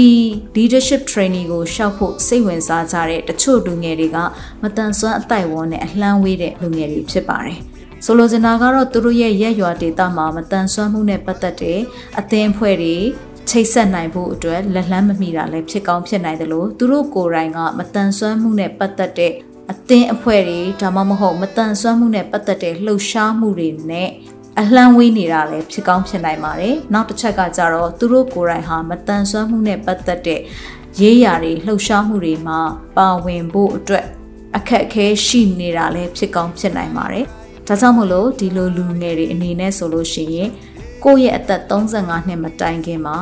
[0.55, 4.17] leadership training ကိုရှောက်ဖို့စိတ်ဝင်စားကြတဲ့တချို့လူငယ်တွေက
[4.62, 7.58] မတန်ဆွမ်းအတိုက်ဝန်းနဲ့အလှမ်းဝေးတဲ့လူငယ်တွေဖြစ်ပါတယ်။
[8.05, 11.79] ဆိုလိုချင်တာကတော့သူတို့ရဲ့ရက်ရွာဒေတာမှာမတန်ဆွမ်းမှုနဲ့ပတ်သက်တဲ့
[12.20, 12.96] အသင်းအဖွဲ့တွေ
[13.50, 19.34] ချိတ်ဆက်နိုင်ဖို့အတွက်လက်လှမ်းမမီတာလည်းဖြစ်ကောင်းဖြစ်နိုင်တယ်လို့သူတို့ကိုယ်တိုင်ကမတန်ဆွမ်းမှုနဲ့ပတ်သက်တဲ့
[19.72, 24.10] အသင်းအဖွဲ့တွေဒါမှမဟုတ်မတန်ဆွမ်းမှုနဲ့ပတ်သက်တဲ့လှုပ်ရှားမှုတွေနဲ့
[24.62, 30.41] အလှမ်းဝေးနေတာလည်းဖြစ်ကောင်းဖြစ်နိုင်ပါတယ်။နောက်တစ်ချက်ကကြတော့သူတို့ကိုယ်တိုင်ဟာမတန်ဆွမ်းမှုနဲ့ပတ်သက်တဲ့
[31.00, 32.59] ရေးရာတွေလှုပ်ရှားမှုတွေမှာ
[32.97, 34.05] ပါဝင်ဖို့အတွက်
[34.55, 37.25] အခက်အခဲရှိနေတာလည်းဖြစ်ကောင်းဖြစ်နိုင်ပါတယ်။
[37.67, 40.50] ဒါကြောင့်မို့လို့ဒီလိုလူငယ်တွေအနေနဲ့ဆိုလို့ရှိရင်
[41.03, 43.17] ကိုယ့်ရဲ့အသက်35နှစ်မတိုင်ခင်မှာ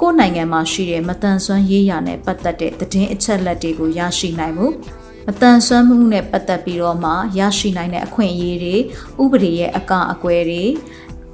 [0.00, 4.66] ကိုယ့်နိုင်ငံမှာရှိတဲ့မတန်ဆွမ်းရေးရာနဲ့ပတ်သက်တဲ့သတင်းအချက်အလက်တွေကိုရရှိနိုင်မှု
[5.30, 8.76] မတန်ဆွမ်းမှုနဲ့ပတ်သက်ပြီးတော့မှရရှိနိုင်တဲ့အခွင့်အရေးတွေ
[9.22, 10.64] ဥပဒေရဲ့အကအကွဲတွေ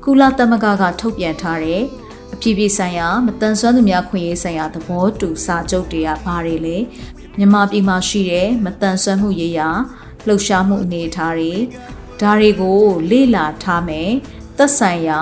[0.05, 1.83] ကုလသမဂ္ဂကထုတ်ပြန်ထားတဲ့
[2.35, 6.77] အပြည်ပြည်ဆိုင်ရာမတန်ဆွမ်းသူများခွင့်ရေးဆိုင်ရာသဘောတူစာချုပ်တွေကဘာတွေလဲ
[7.37, 9.69] မြန်မာပြည်မှာရှိတဲ့မတန်ဆွမ်းမှုရေးရာ
[10.27, 11.53] လှုပ်ရှားမှုအနေအထားတွေ
[12.21, 14.11] ဒါတွေကိုလေ့လာထားမယ်
[14.57, 15.21] သက်ဆိုင်ရာ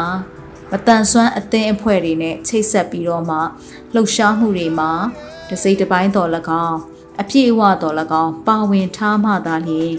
[0.71, 3.37] မတန်ဆွမ်းအသင်းအဖွဲ့တွေနဲ့ချိတ်ဆက်ပြီးတော့မှ
[3.95, 4.91] လှုပ်ရှားမှုတွေမှာ
[5.49, 6.31] တစိမ့်တစ်ပိုင်းတော်၎
[6.67, 9.93] င်း အပြည့်အဝတော်၎င်းပါဝင်ထားမှသာလျှင်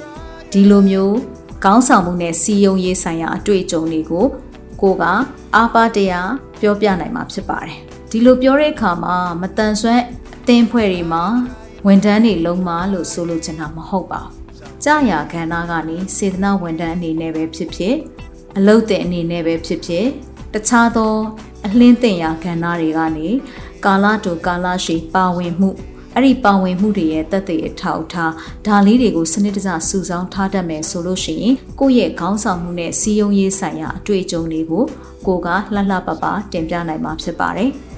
[0.51, 1.17] ဒီလိုမျိုး
[1.65, 4.25] ကောင်းဆောင်မှုနဲ့စီယုံရေးဆိုင်ရာအတွေ့အကြုံတွေကို
[4.81, 5.03] ကိုက
[5.55, 7.77] အားပါတရားပြောပြနိုင်မှာဖြစ်ပါတယ်
[8.09, 10.03] ဒီလိုပြောတဲ့အခါမှာမတန်ဆွမ်း
[10.37, 11.23] အသင်းဖွဲ့တွေမှာ
[11.87, 14.33] ဝန်ထမ်းတွေလုံးမလို့ဆိုလိုချင်တာမဟုတ်ပါဘူး
[14.83, 17.95] ကြာရခန္ဓာကနေစေတနာဝန်ထမ်းအနေနဲ့ပဲဖြစ်ဖြစ်
[18.57, 20.05] အလုတ်တဲ့အနေနဲ့ပဲဖြစ်ဖြစ်
[20.53, 21.13] တခြားသော
[21.65, 23.27] အလင်းတင်ရာကဏ္ဍတွေကနေ
[23.85, 25.69] ကာလတူကာလရှိပါဝင်မှု
[26.15, 28.31] အဲ့ဒီပါဝင်မှုတွေရဲ့တက်တဲ့အထောက်အထား
[28.67, 34.83] ဒါလေးတွေကိုစနစ်တကျစုဆောင်းထားတတ်မယ်ဆိုလို့ရှိရင်ကိုယ့်ရဲ့ခေါင်းဆောင်မှုနဲ့စီယုံရေးဆိုင်ရာအတွေ့အကြုံတွေကို
[35.25, 37.71] ကိုကလှလှပပတင်ပြနိုင်မှာဖြစ်ပါတယ်။။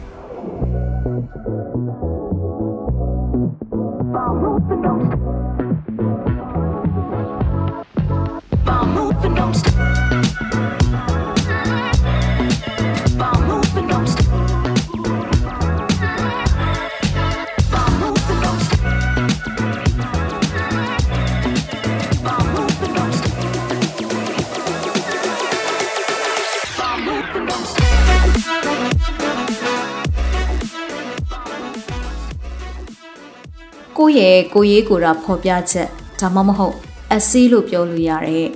[34.19, 35.87] ရဲ့ကိုရေးကိုယ်တာဖော်ပြချက်
[36.19, 36.75] ဒါမှမဟုတ်
[37.13, 38.47] အစီလို့ပြောလို့ရတဲ့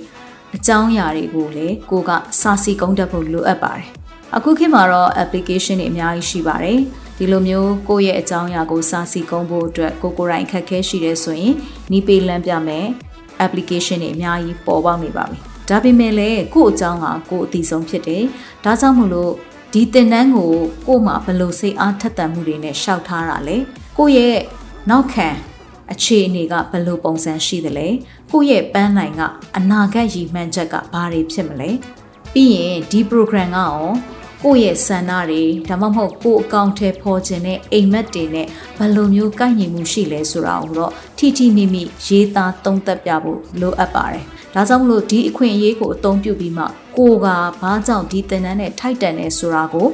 [0.56, 3.86] အကြောင်းအရာတွေကိုလည်းကိုကစာစီကုန်းတက်ဖို့လိုအပ်ပါတယ်။
[4.36, 6.78] အခုခေတ်မှာတော့ application တွေအများကြီးရှိပါတယ်။
[7.18, 11.54] ဒီလိုမျိုးကိုယ့်ရဲ့အကြောင်းအရာကိုစာစီကုန်းဖို့အတွက်ကိုကိုယ်တိုင်ခက်ခဲရှိတဲ့ဆိုရင်
[11.92, 12.86] နီးပေးလမ်းပြမယ်
[13.44, 18.22] application တွေအများကြီးပေါ်ပေါက်နေပါပြီ။ဒါပေမဲ့လည်းကိုယ့်အကြောင်းကကိုယ်အသိဆုံးဖြစ်တယ်။
[18.64, 19.32] ဒါကြောင့်မို့လို့
[19.72, 20.52] ဒီတင်နန်းကို
[20.86, 23.56] ကို့မှာဘလို့စိတ်အားထက်သန်မှုတွေနဲ့ရှောက်ထားတာလေ
[23.98, 24.38] ကိုယ့်ရဲ့
[24.90, 25.28] နောက်ခံ
[25.92, 27.88] အခြေအနေကဘလို့ပုံစံရှိသလဲ
[28.32, 29.20] ကိုယ့်ရဲ့ပန်းနိုင်က
[29.56, 31.70] အနာဂတ်ရည်မှန်းချက်ကဘာတွေဖြစ်မလဲ
[32.32, 33.78] ပြီးရင်ဒီ program ကရော
[34.44, 38.46] ကိုယ့်ရဲ့စံနာတွေဒါမှမဟုတ်ကိုယ်အကောင့်ထဲပေါ်ခြင်းနဲ့အိမ်မက်တွေနဲ့
[38.78, 44.24] ဘယ်လိုမျိုးကိုက်ညီမှုရှိလဲဆိုတာကိုတော့ထိထိမိမိရေးသားသုံးသပ်ပြဖို့လိုအပ်ပါတယ်။
[44.54, 46.64] ဒါကြောင့်မလို့ဒီအခွင့်အရေးကိုအသုံးပြုပြီးမှ
[46.96, 47.26] ကိုက
[47.60, 49.86] ဘာကြောင့်ဒီသင်တန်းနဲ့ထိုက်တန်နေဆိုတာကို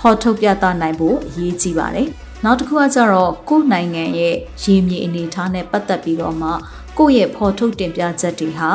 [0.00, 2.08] ဟောထုတ်ပြသနိုင်ဖို့အရေးကြီးပါတယ်။
[2.44, 6.50] နောက်တစ်ခုကကြတော့ကိုယ်နိုင်ငံရဲ့ရည်မြေအနေထားနဲ့ပတ်သက်ပြီးတော့မှ
[6.98, 8.70] ကိုယ့်ရဲ့ဖော်ထုတ်တင်ပြချက်တွေဟာ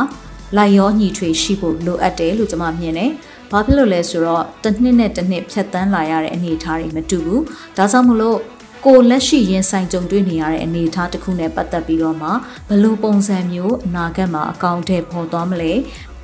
[0.58, 3.12] လိုက်ရောညီထွေရှိဖို့လိုအပ်တယ်လို့ကျွန်မမြင်တယ်။
[3.52, 7.42] ဘာဖြစ်လို့လဲဆိုတော့တစ်နှစ်နဲ့တစ်နှစ်ဖြတ်တန်းလာရတဲ့အနေအထားတွေမတူဘူး။
[7.78, 8.38] ဒါကြောင့်မလို့
[8.86, 12.30] ကိုလက်ရှိရင်ဆိုင်ကြုံတွေ့နေရတဲ့အနေအထားတစ်ခုနဲ့ပတ်သက်ပြီးတော့မှ
[12.70, 15.72] ဘလို့ပုံစံမျိုးအနာဂတ်မှာအကောင့်ထဲပေါ်သွားမလဲ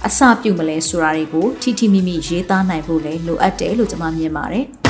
[0.07, 4.67] အစပြုမလဲဆိုတာတွေကိုထိထိမိမိရေးသားနိုင်ဖို့လည်းလိုအပ်တယ်လို့ကျွန်မမြင်ပါတယ်။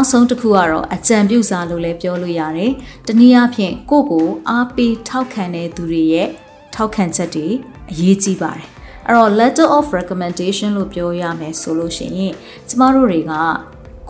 [0.00, 2.72] နောက်ဆုံးတစ်ခုကတော့အကြံပြုစာလို့လည်းပြောလို့ရတယ်။
[3.06, 6.28] တနည်းအားဖြင့်ကိုကိုအားပေးထောက်ခံတဲ့သူတွေရဲ့
[6.74, 7.46] ထောက်ခံချက်တွေ
[7.90, 8.66] အရေးကြီးပါတယ်။
[9.06, 12.34] အဲ့တော့ letter of recommendation လို့ပြောရမယ်ဆိုလို့ရှိရင်
[12.68, 13.32] ကျမတို့တွေက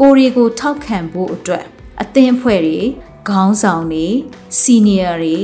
[0.01, 1.65] ကိုရီကိုထောက်ခံဖို့အတွက်
[2.03, 2.81] အသင်းအဖွဲ့တွေ
[3.29, 4.07] ခေါင်းဆောင်တွေ
[4.63, 5.37] senior တွေ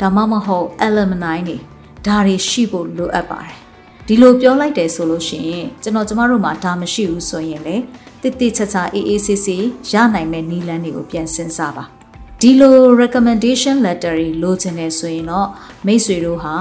[0.00, 1.56] ဒါမှမဟုတ် alumni တွေ
[2.06, 3.56] ဒါတွေရှိဖို့လိုအပ်ပါတယ်
[4.06, 7.76] ဒီလိုပြောလိုက်တယ်ဆိုလို့ရှိရင်ကျွန်တော်ကျမတို့မှာဒါမရှိဘူးဆိုရင်လေ
[8.22, 11.84] တိတိကျကျအေးအေးဆေးဆေးရနိုင်မဲ့နီးလန်းတွေကိုပြန်စဉ်းစားပါ
[12.40, 15.48] ဒီလို recommendation letter တွေလိုချင်တယ်ဆိုရင်တော့
[15.86, 16.54] မိတ်ဆွေတို့ဟာ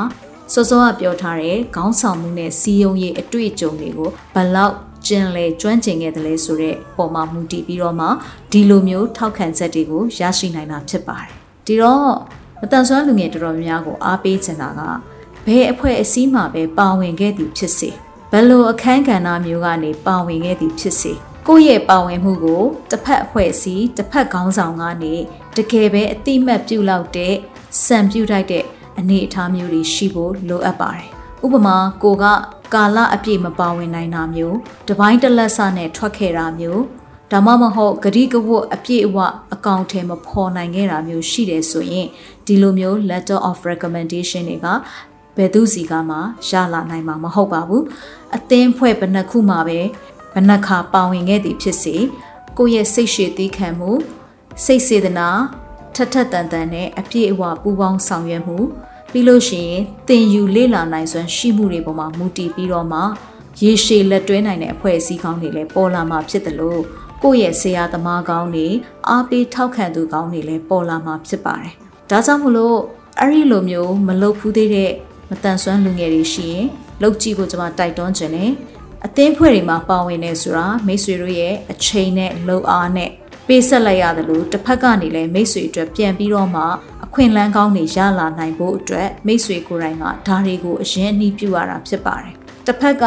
[0.54, 4.76] စောစောကပြောထားတဲ့ခေါင်းဆောင်မှုနဲ့စီယုံရေးအတွေ့အကြုံတွေကိုဘလောက်
[5.08, 8.08] ကျင်လေကျွမ်းကျင်ခဲ့တယ်လဲဆိုတော့ပုံမှန်မူတည်ပြီးတော့မှ
[8.52, 11.30] ဒီလိုမျိုးထောက်ခံချက်တွေကိုရရှိနိုင်တာဖြစ်ပါတယ်
[11.65, 12.12] ဒီတော့
[12.62, 14.82] မတန်ဆွမ်းလူငယ်တော်တော်များများကိုအားပေးချင်တာက
[15.46, 17.89] ဘယ်အဖွဲ့အစည်းမှာပဲပါဝင်ခဲ့သည်ဖြစ်စေ
[18.32, 21.13] ဘယ်လိုအခန်းကဏ္ဍမျိုးကနေပါဝင်ခဲ့သည်ဖြစ်စေ
[21.49, 25.15] ကိုယ့်ရဲ့ပါဝင်မှုကိုတစ်ဖက်အဖွဲ့အစည်းတစ်ဖက်ခေါင်းဆောင်ကနေ
[25.57, 27.36] တကယ်ပဲအတိမတ်ပြုလောက်တဲ့
[27.86, 28.63] စံပြုထိုက်တဲ့
[28.99, 31.07] အနေအထားမျိုးတွေရှိဖို့လိုအပ်ပါတယ်။
[31.45, 32.25] ဥပမာကိုက
[32.73, 34.57] ကာလအပြည့်မပါဝင်နိုင်တာမျိုး
[34.89, 36.81] တပိုင်းတလက်ဆနဲ့ထွက်ခဲ့တာမျိုး
[37.31, 39.17] ဒါမှမဟုတ်ဂရိကဝတ်အပြည့်အဝ
[39.53, 42.07] အကောင့်ထဲမဖော်နိုင်ခဲ့တာမျိုးရှိတယ်ဆိုရင်
[42.45, 44.67] ဒီလိုမျိုး letter of recommendation တွေက
[45.38, 46.17] ဘယ်သူစီကမှ
[46.49, 47.83] ရလာနိုင်မှာမဟုတ်ပါဘူး
[48.36, 49.79] အသင်းဖွဲ့ဘယ်နှခုမှပဲ
[50.38, 51.95] ဘယ်နှခါပါဝင်ခဲ့သည်ဖြစ်စေ
[52.58, 53.91] ကိုယ့်ရဲ့စိတ်ရှည်သီးခံမှု
[54.63, 55.30] စိတ်စေတနာ
[55.95, 58.58] ထထတန်တန်နဲ့အပြည့်အဝပူးပေါင်းဆောင်ရွက်မှု
[59.12, 63.00] ပြီးလို့ရှိရင်သင်ယူလေ့လာနိုင်စွမ်းရှိမှုတွေပေါ်မှာမူတည်ပြီးတော့မှ
[63.62, 66.82] ရေရှည်လက်တွဲနိုင်တဲ့အဖွဲ့အစည်းကောင်းတွေလည်းပေါ်လာမှာဖြစ်တယ်လို့
[67.23, 68.67] ကိုယ့်ရဲ့ဆရာသမားကောင်းတွေ
[69.10, 71.73] အားပေးထောက်ခံသူကောင်းတွေလည်းပေါ်လာမှာဖြစ်ပါတယ်။
[72.10, 72.78] ဒါကြောင့်မလို့
[73.19, 74.91] အဲ့ဒီလိုမျိုးမလုပ်ဖူးသေးတဲ့
[75.30, 76.65] မတန်ဆွမ်းလူငယ်တွေရှိရင်
[77.02, 78.52] လုပ်ကြည့်ဖို့ကျွန်မတိုက်တွန်းခြင်းနဲ့
[79.08, 83.10] အသင်းဖွဲ့တွေမှာပါဝင်နေဆိုတာမိတ်ဆွေတို့ရဲ့အချိန်နဲ့လုံအားနဲ့
[83.48, 86.63] ပေးဆက်လိုက်ရတယ်လို့တစ်ဖက်ကနေလည်းမိတ်ဆွေအတွက်ပြန်ပြီးတော့မှ
[87.06, 92.34] အခွင့်အလမ်းကောင်းတွေရလာနိုင်ဖို့အတွက်မိတ်ဆွေကိုယ်တိုင်ကဒါတွေကိုအရင်အနည်းပြုရတာဖြစ်ပါတယ်။
[92.65, 93.06] တစ်ဖက်က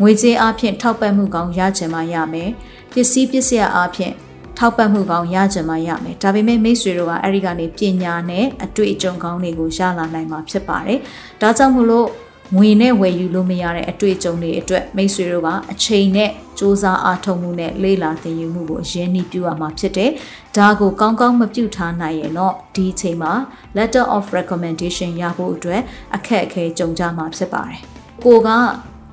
[0.00, 2.50] ငွေကြေးအပြင်ထောက်ပံ့မှုကောင်းရချင်မှရမယ်။
[2.92, 4.12] ပစ္စည်းပစ္စယအပြင်
[4.58, 10.98] ထောက်ပံ့မှုကောင်းရချင်မှရမယ်။ဒါပေမဲ့မိတ်ဆွေတို့ကအဲ့ဒီကနေပညာနဲ့အတွေ့အကြုံကောင်းတွေကိုရလာနိုင်မှာဖြစ်ပါတယ်။
[11.40, 12.08] ဒါကြောင့်မို့လို့
[12.54, 20.10] ငွေနဲ့ဝယ်ယူလို့မရတဲ့အတွေ့အကြုံတွေအတွက်မိတ်ဆွေတို့ကအချိန်နဲ့စူးစမ်းအားထုတ်မှုနဲ့လေ့လာသင်ယူမှုကိုအရင်နှီးပြုရမှာဖြစ်တယ်။
[20.56, 23.32] ဒါကိုကောင်းကောင်းမပြုထားနိုင်ရင်တော့ဒီအချိန်မှာ
[23.76, 25.82] letter of recommendation ရဖို့အတွက်
[26.14, 27.80] အခက်အခဲကြုံကြမှာဖြစ်ပါတယ်။
[28.24, 28.48] ကိုက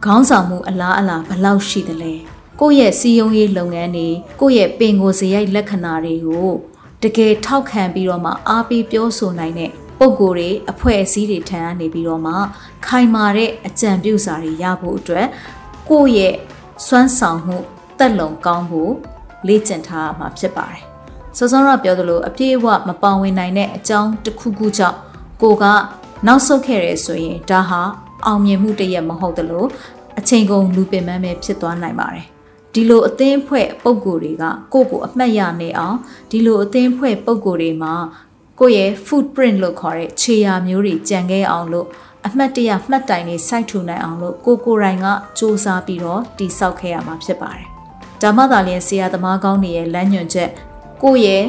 [0.05, 2.13] ခေါင်းဆောင်မှုအလားအလာဘယ်လောက်ရှိသလဲ။
[2.61, 4.07] ကိုယ့်ရဲ့စီယုံရေးလုပ်ငန်းတွေ
[4.41, 6.51] ကိုယ့်ရဲ့ပင်ကိုယ်စရိုက်လက္ခဏာတွေကို
[7.03, 9.71] တကယ်ထောက်ခံပြီးတော့မှအားပေးပြောဆိုနိုင်တဲ့
[10.03, 12.33] ပုံကိုယ်တွေအဖွဲ့အစည်းတွေထံကနေပြီးတော့မှ
[12.85, 15.27] ခိုင်မာတဲ့အကြံပြုစာတွေရဖို့အတွက်
[15.89, 16.35] ကိုယ့်ရဲ့
[16.85, 17.57] စွမ်းဆောင်မှု
[17.99, 18.93] တက်လုံကောင်းဖို့
[19.47, 20.81] လေ့ကျင့်ထားမှာဖြစ်ပါတယ်။
[21.37, 24.97] စောစောကပြောသလိုအပြည့်အဝမပောင်ဝင်နိုင်တဲ့အကြောင်းတစ်ခုခုကြောင့်
[25.41, 25.65] ကိုက
[26.27, 27.81] နောက်ဆုတ်ခဲ့ရဲဆိုရင်ဒါဟာ
[28.25, 29.65] အောင်မြင်မှုတရက်မဟုတ်သလို
[30.19, 32.25] အချိန်ကုန်လူပင်ပန်းပဲဖြစ်သွားနိုင်ပါတယ်။
[32.73, 35.97] ဒီလိုအသင်းအဖွဲ့ပုံကိုယ်တွေကကိုယ့်ကိုအမှတ်ရနေအောင်
[36.31, 37.93] ဒီလိုအသင်းအဖွဲ့ပုံကိုယ်တွေမှာ
[38.63, 41.87] ကိုယ့်ရဲ့ footprint လို့ခေါ်တဲ့ခြေရာမျိုးတွေကြံခဲ့အောင်လို့
[42.27, 47.67] အမှတ်တရမှတ်တိုင်တွေစိုက်ထူနိုင်အောင်လို့ကိုကိုတိုင်ကစ조사ပြီးတော့တိဆောက်ခဲ့ရမှာဖြစ်ပါတယ်။
[48.21, 50.49] ဒါမှသာလျှင်ဆရာသမားကောင်းတွေရဲ့လမ်းညွှန်ချက်
[51.03, 51.43] ကိုရဲ့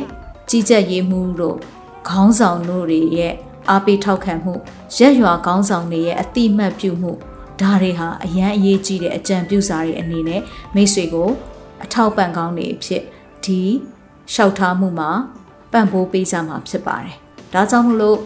[0.50, 1.56] ကြီးကြပ်ရေးမှုတို့
[2.08, 3.34] ခေါင်းဆောင်တို့တွေရဲ့
[3.70, 4.54] အားပေးထောက်ခံမှု
[4.96, 7.12] ရက်ရွာခေါင်းဆောင်တွေရဲ့အတိမတ်ပြုမှု
[7.60, 10.40] ဒါတွေဟာအရန်အရေးကြီးတဲ့အကြံပြုစာတွေအနေနဲ့
[10.74, 11.28] မိတ်ဆွေကို
[11.84, 13.02] အထောက်ပံ့ကောင်းတွေအဖြစ်
[13.44, 13.60] ဒီ
[14.32, 15.10] လျှောက်ထားမှုမှာ
[15.72, 17.14] ပံ့ပိုးပေးကြမှာဖြစ်ပါတယ်။
[17.52, 18.18] ဒါကြောင့်မလို့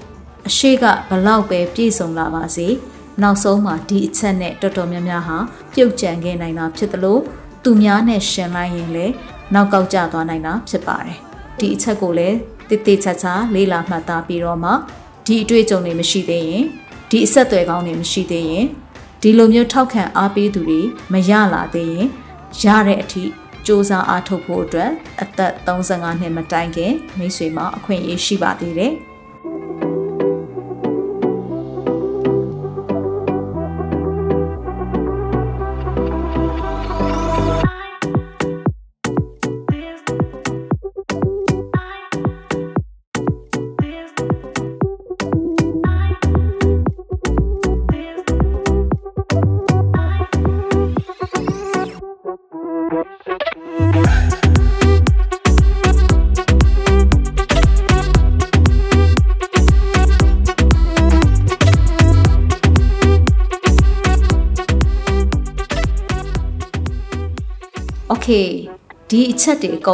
[0.48, 2.66] အရှိကဘလောက်ပဲပြည့်စုံလာပါစေ
[3.22, 5.38] နောက်ဆုံးမှာဒီအချက်နဲ့တော်တော်များများဟာ
[5.72, 7.18] ပြုတ်ကျန်ခဲ့နိုင်တာဖြစ်သလို
[7.64, 9.14] သူများနဲ့ရှင်လိုက်ရင်လည်း
[9.54, 11.18] နောက်ကောက်ကျသွားနိုင်တာဖြစ်ပါတယ်။
[11.58, 12.36] ဒီအချက်ကိုလည်း
[12.68, 14.70] တိတိကျကျလေးလာမှတ်သားပြီးတော့မှ
[15.26, 16.64] ဒီအတွေ့အကြုံတွေမရှိသေးရင်
[17.10, 18.66] ဒီအဆက်အသွယ်ကောင်းတွေမရှိသေးရင်
[19.22, 20.80] ဒီလိုမျိုးထောက်ခံအားပေးသူတွေ
[21.12, 22.06] မရလာသေးရင်
[22.62, 23.24] ရတဲ့အထိ
[23.66, 24.90] စူးစမ်းအားထုတ်ဖို့အတွက်
[25.22, 28.92] အသက်35နှစ်မတိုင်ခင်မိတ်ဆွေမှာအခွင့်အရေးရှိပါသေးတယ်။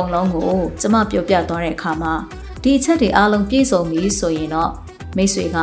[0.00, 2.12] က်တွေအကုန်လုံးကိုကျမပြောပြသွားတဲ့အခါမှာ
[2.62, 4.70] ဒီအချက်တွေအားလုံးပြည့်စုံပြီဆိုရင်တော့
[5.16, 5.59] မိတ်ဆွေက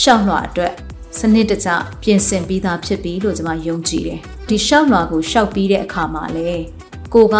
[0.00, 0.72] ရှောက်လွှာအတွက်
[1.18, 1.68] စနစ်တကျ
[2.02, 6.50] ပြင်ဆင်ပြီးသားဖြစ်ပြီလို့ကျွန်မယုံကြည်တယ်ဒီရှောက်လွာကိုရှောက်ပြီးတဲ့အခါမှာလေ
[7.14, 7.36] ကိုက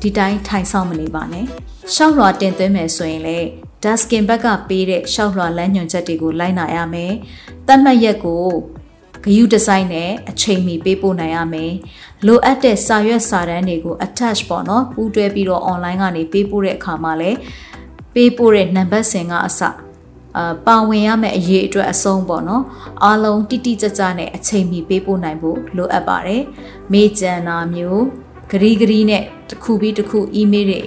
[0.00, 1.46] ဒီတိုင်းထိုင်ဆောင်မနေပါနဲ့
[1.94, 3.38] ရှောက်လွာတင်သွင်းမယ်ဆိုရင်လေ
[3.82, 7.12] Duskin ဘက်ကပေးတဲ့ရှောက်လွှာလမ်းညွှန်ချက်တွေကိုလိုက်နာရမယ်။
[7.68, 8.44] တတ်မှတ်ရက်ကို
[9.24, 11.72] ဂယုဒီဇိုင်းနဲ့အချိန်မီပေးပို့နိုင်ရမယ်။
[12.26, 17.38] လိုအပ်တဲ့စာရွက်စာတမ်းတွေကို attach ပေါ့နော်ပူးတွဲပြီးတော့ online ကနေပေးပို့တဲ့အခါမှာလည်း
[18.14, 19.60] ပေးပို့တဲ့နံပါတ်စင်ကအစ
[20.36, 22.64] အာပါဝင်ရမယ့်အရေးအတွက်အဆုံးပေါ့နော်
[23.04, 26.42] အားလုံးတိတိကျကျနဲ့အချိန်မီပေးပို့နိုင်ဖို့လိုအပ်ပါတယ်
[26.92, 28.04] မေးကြံတာမျိုး
[28.50, 30.80] ဂရီဂရီနဲ့တစ်ခုပြီးတစ်ခု email တွေ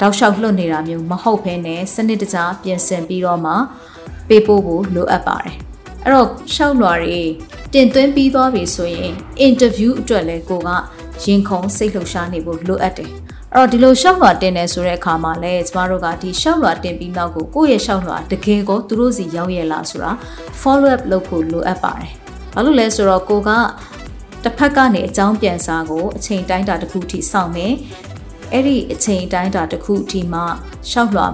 [0.00, 3.52] တောက်လျှောက်လွှတ်နေတာမျိုးမဟုတ်ဘဲနဲ့စနစ်တကျပြင်ဆင်ပြီးတော့မှ
[4.28, 5.54] ပေးပို့ဖို့လိုအပ်ပါတယ်
[6.04, 7.22] အဲ့တော့ရှောက်လွာတွေ
[7.72, 10.70] တင်သွင်းပြီးသွားပြီဆိုရင်အင်တာဗျူးအတွက်လည်းကိုက
[11.24, 13.10] ရင်ခုန်စိတ်လှုပ်ရှားနေဖို့လိုအပ်တယ်
[13.52, 20.10] အဲ့တော့ဒီလိုရှောက်လွှာတင်နေဆိုတဲ့အခါမှာလည်းကျမတို့ကဒီရှောက်လွှာတင်ပြီးနောက်ကိုကိုယ့်ရဲ့ရှောက်လွှာတကယ်ကိုသူတို့စီရောက်ရလားဆိုတာ
[20.60, 22.12] follow up လုပ်ဖို့လိုအပ်ပါတယ်။
[22.54, 23.50] ဘာလို့လဲဆိုတော့ကိုက
[24.44, 27.72] တစ်ဖက်ကနေအကြောင်းပြန်စာကိုအချိန်တိုင်းတာတစ်ခုထိစောင့်မယ်။
[28.52, 30.40] အဲ့ဒီအချိန်တိုင်းတာတစ်ခုထိမှ
[30.90, 31.26] ရှောက်လွှာ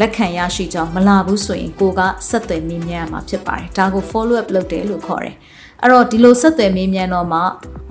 [0.00, 5.34] လက်ခံရရှိကြောင်းမလာဘူးဆိုရင်ကိုကဆက်သွယ်မြင်းမြန်းရမှာဖြစ်ပါတယ်။ဒါကို follow up လုပ်တယ်လို့ခေါ်တယ်။
[5.82, 7.40] အဲ့တော့ဒီလိုဆက်သွယ်မြင်းမြန်းတော့မှ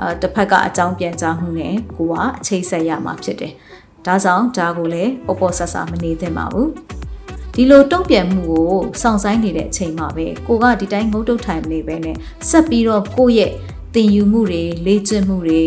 [0.01, 3.53] အဲတစ်ဖက်ကအကြောင်းပြန်ကြားမှုနဲ့ကိုကအချိန်ဆက်ရမှာဖြစ်တယ်။
[4.05, 6.67] ဒါကြောင့်ဒါကိုလည်းပေါ်ပေါ်ဆဆမနေသင့်ပါဘူး။
[7.53, 8.69] ဒီလိုတုံ့ပြန်မှုကို
[9.01, 12.15] စောင့်ဆိုင်နေတဲ့အချိန်မှာပဲကိုကဒီတိုင်းငုတ်တုတ်ထိုင်မနေပဲနဲ့
[12.49, 13.51] ဆက်ပြီးတော့ကိုယ့်ရဲ့
[13.95, 15.61] တင်ယူမှုတွေလေ့ကျင့်မှုတွေ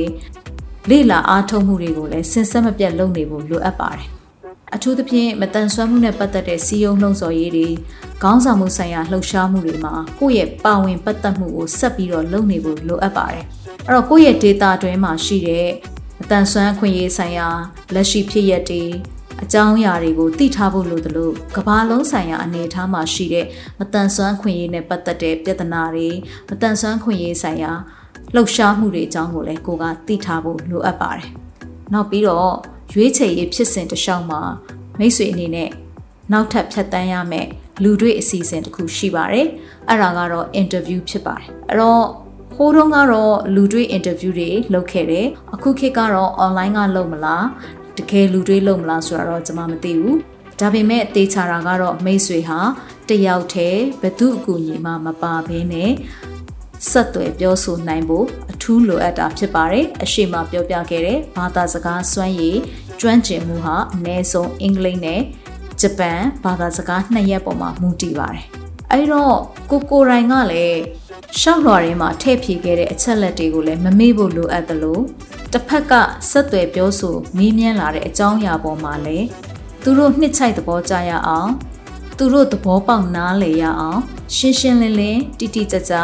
[0.91, 4.20] လေ့လာအားထုတ်မှုတွေကိုလည်းစဉ်ဆက်မပြတ်လုပ်နေဖို့လိုအပ်ပါတယ်
[4.75, 7.69] အထူးသဖြင့်မတန်ဆွမ်းမှုနဲ့ပတ်သက်တဲ့စီယုံနှုံဆော်ရေးတွေ
[8.23, 13.45] ခေါင်းဆောင်မှုဆိုင်ရာလှုပ်ရှားမှုတွေမှာကိုယ့်ရဲ့ပါဝင်ပတ်သက်မှုကိုဆက်ပြီးတော့လုပ်နေဖို့လိုအပ်ပါတယ်
[13.87, 15.69] အဲ့တော့ကိုယ့်ရဲ့ data အတွင်းမှာရှိတဲ့
[16.23, 17.49] အတန်ဆွမ်းခွင့်ရေးဆိုင်ရာ
[17.95, 18.83] လက်ရှိဖြစ်ရတွေ
[19.43, 23.47] အကြောင်းအရာတွေကိုသိထားဖို့လိုသလိုကဘာလုံးဆိုင်ရာအနေအထားမှာရှိတဲ့
[23.79, 26.09] မတန်ဆွမ်းခွင့်ရေးနဲ့ပတ်သက်တဲ့ပြဿနာတွေ
[26.49, 27.73] မတန်ဆွမ်းခွင့်ရေးဆိုင်ရာ
[28.35, 31.29] လှုပ်ရှားမှုတွေအကြောင်းကိုလည်းကိုကသိထားဖို့လိုအပ်ပါတယ်။
[31.93, 32.53] နောက်ပြီးတော့
[32.95, 34.41] ရွေးချယ်ရေးဖြစ်စဉ်တစ်လျှောက်မှာ
[34.99, 35.71] မိတ်ဆွေအနေနဲ့
[36.33, 37.49] နောက်ထပ်ဖြတ်တန်းရမယ့်
[37.83, 39.47] လူတွေ့အစီအစဉ်တစ်ခုရှိပါတယ်။
[39.89, 42.05] အဲ့ဒါကတော့ interview ဖြစ်ပါတယ်။အဲ့တော့
[42.57, 47.47] ဟိုးတုန်းကတော့လူတွေ့ interview တွေလုပ်ခဲ့တယ်။အခုခေတ်ကတော့ online ကလုပ်မလား
[47.97, 50.17] တကယ်လူတွေ့လုပ်မလားဆိုတာတော့ကျွန်မမသိဘူး။
[50.61, 52.59] ဒါပေမဲ့အသေးချာတာကတော့မိတ်ဆွေဟာ
[53.09, 55.91] တယောက်တည်းဘသူအကူအညီမှမပါဘဲနဲ့
[56.89, 62.59] ဆက်သွယ်ပြောဆိုနိုင်ဖို့အထူးလိုအပ်တာဖြစ်ပါတယ်အရှိမပြောပြခဲ့တဲ့ဘာသာစကားစွမ်းရည်
[63.01, 65.21] ကျွမ်းကျင်မှုဟာအနည်းဆုံးအင်္ဂလိပ်နဲ့
[65.81, 68.45] ဂျပန်ဘာသာစကားနှစ်ရက်ပေါ်မှာမူတည်ပါတယ်
[68.91, 69.37] အဲ့တော့
[69.71, 70.79] ကိုကိုရိုင်းကလည်း
[71.41, 75.01] ရှောက်လွှာထဲမှာထည့်ဖြည့်ခဲ့တဲ့အချက်လက်တွေကိုလည်းမမေ့ဖို့လိုအပ်သလို
[75.53, 75.93] တစ်ဖက်က
[76.31, 79.27] ဆက်သွယ်ပြောဆိုမေးမြန်းလာတဲ့အကြောင်းအရာပေါ်မှာလည်း
[79.83, 81.51] သူတို့နှစ်ချိုက်သဘောကျရအောင်
[82.23, 84.01] သူတို့သဘောပေါက်နားလည်ရအောင်
[84.37, 85.95] ရှင်းရှင်းလင်းလင်းတိတိကျကျ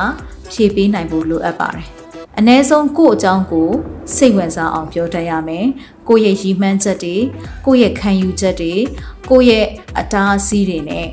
[0.51, 1.87] ဖြည့်ပေးနိုင်ဖို့လိုအပ်ပါတယ်။
[2.39, 3.69] အ ਨੇ ဆုံးကို့အကြောင်းကို
[4.17, 5.67] စိတ်ဝင်စားအောင်ပြောတတ်ရမယ်။
[6.09, 7.17] ကိုယ့်ရဲ့ရည်မှန်းချက်တွေ
[7.67, 8.75] ကိုယ့်ရဲ့ခံယူချက်တွေ
[9.31, 9.67] ကိုယ့်ရဲ့
[9.99, 11.07] အတားအဆီးတွေနဲ့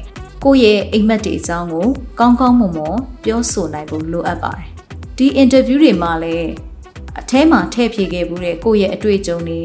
[0.43, 1.87] ကိုယ့်ရဲ့အိမ်မက်တွေအကြောင်းကို
[2.19, 4.67] ကောင်းကောင်းမွန်မွန်ပြောဆိုနိုင်ဖို့လိုအပ်ပါတယ်။
[5.17, 6.49] ဒီ interview တွေမှာလည်း
[7.19, 9.61] အထဲမှာထည့်ဖြည့်ခဲ့မှုတဲ့ကိုယ့်ရဲ့အတွေ့အကြုံတွေ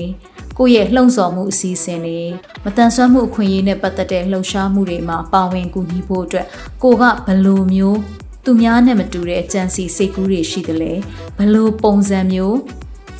[0.58, 2.20] ကိုယ့်ရဲ့လှုံ့ဆော်မှုအစီအစဉ်တွေ
[2.64, 6.46] မတန်ဆွမ်းမှုအခွင့်အရေးနဲ့ပတ်သက်တဲ့လှုံ့ဆော်မှုတွေမှာပါဝင်ကူညီဖို့အတွက်
[6.82, 7.98] ကိုကဘယ်လိုမျိုး
[8.44, 10.92] သူများနဲ့မတူတဲ့ကြံစီစိတ်ကူးတွေရှိတယ်လေ
[11.38, 12.58] ဘလို့ပုံစံမျိုး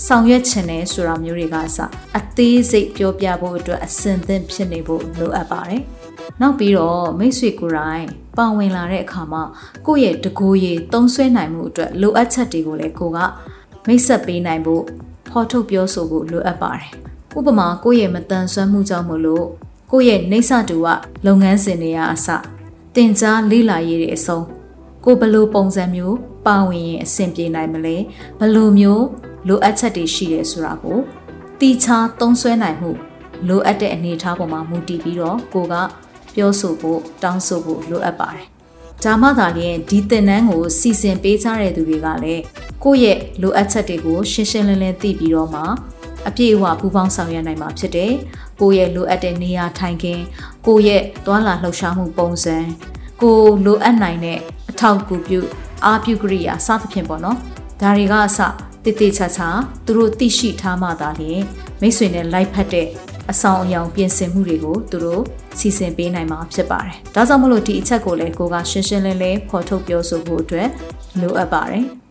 [0.07, 1.79] ဆောင်ရွက်ချင်တယ်ဆိုတာမျိုးတွေကအစ
[2.19, 5.83] အသေးစိတ်ပြောပြဖို့အတွက်အစင်သင့်ဖြစ်နေဖို့လိုအပ်ပါတယ်။
[6.41, 8.07] နောက်ပြီးတော့မိတ်ဆွေကိုယ်တိုင်
[8.39, 9.43] ပါဝင်လာတဲ့အခါမှာ
[9.87, 13.19] ကိုယ့်ရဲ့တကိုယ်ရည်သုံးဆွဲနိုင်မှုအတွက်လိုအပ်ချက်တွေကိုလည်းကိုက
[13.87, 14.83] မိတ်ဆက်ပေးနိုင်ဖို့
[15.31, 16.93] ဖော်ထုတ်ပြောဆိုဖို့လိုအပ်ပါတယ်။
[17.37, 19.47] ဥပမာကိုယ့်ရဲ့မတန်ဆွမ်းမှုကြောင့်မလို့
[19.91, 20.89] ကိုယ့်ရဲ့နေဆတူက
[21.27, 22.29] လုပ်ငန်းစဉ်တွေအစ
[22.95, 24.45] တင် जा လေးလာရေးတွေအဆုံး
[25.05, 27.97] ကိုဘလို့ပုံစံမျိုးပါဝင်ရင်အဆင်ပြေနိုင်မလဲ
[28.41, 29.05] ဘလို့မျိုး
[29.49, 30.99] လိုအပ်ချက်တွေရှိတယ်ဆိုတာကို
[31.61, 32.91] တီချာသုံးဆွဲနိုင်မှု
[33.49, 35.75] လိုအပ်တဲ့အနေအထားပေါ်မှာမူတည်ပြီးတော့ကိုက
[36.35, 38.47] ပြောဆိုဖို့တောင်းဆိုဖို့လိုအပ်ပါတယ်။
[39.05, 42.43] ဒါမှသာလျှင်ဒီသင်တန်းကိုစီစဉ်ပေးကြတဲ့သူတွေကလည်း
[42.85, 45.63] ကိုယ့်ရဲ့လိုအပ်ချက်တွေကိုရှင်းရှင်းလင်းလင်းသိပြီးတော့မှ
[46.27, 48.13] အပြည့်အဝပူးပေါင်းဆောင်ရွက်နိုင်မှာဖြစ်တယ်။
[48.61, 50.23] ကိုယ့်ရဲ့လိုအပ်တဲ့နေရာထိုင်ခင်း
[50.67, 52.57] ကိုယ့်ရဲ့သွာလာလှုပ်ရှားမှုပုံစံ
[53.23, 54.39] ကိုလိုအပ်နိုင်တဲ့
[54.71, 55.41] အထောက်အကူပြု
[55.85, 57.37] အားပြုကရိယာစသဖြင့်ပေါ့နော်
[57.81, 58.39] ဒါတွေကအစ
[58.85, 59.49] တိတိချာချာ
[59.87, 61.43] သူတို့သိရှိထားမှသာလျှင်
[61.81, 62.89] မိတ်ဆွေနဲ့လိုက်ဖက်တဲ့
[63.31, 65.23] အဆောင်အယောင်ပြင်ဆင်မှုတွေကိုသူတို့
[65.59, 70.69] စီစဉ်ပေးနိုင်မှာဖြစ်ပါတယ်။ဒါကြောင့်မလို့ဒီအချက်ကိုလည်းကိုကရှင်းရှင်းလင်းလင်းဖော်ထုတ်ပြောဆိုဖို့အတွက်
[71.21, 71.85] လိုအပ်ပါတယ်။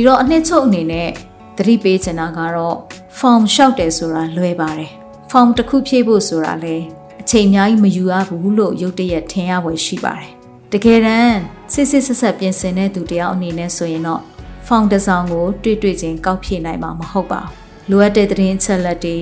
[0.00, 1.10] ဒီတော့အနှစ်ချုပ်အနေနဲ့
[1.58, 2.76] သတိပေးချင်တာကတော့
[3.18, 4.92] form လျှောက်တယ်ဆိုတာလွယ်ပါတယ်
[5.30, 6.76] form တစ်ခုဖြည့်ဖို့ဆိုတာလဲ
[7.20, 10.30] အချိန်အများကြီးမယူရဘူးလို့ရုတ်တရက်ထင်ရဖွယ်ရှိပါတယ်
[10.72, 11.40] တကယ်တမ်း
[11.72, 14.22] စစ်စစ်ဆက်ဆက်ပြင်ဆင်တဲ့သူတယောက်အနေနဲ့ဆိုရင်တော့
[14.66, 19.18] form တစ်စောင်ကို တွေ့တွေ့ချင်းကောက်ဖြည့်နိုင်မှာမဟုတ်ပါဘူးလိုအပ်တဲ့သတင်းအချက်အလက်တွေ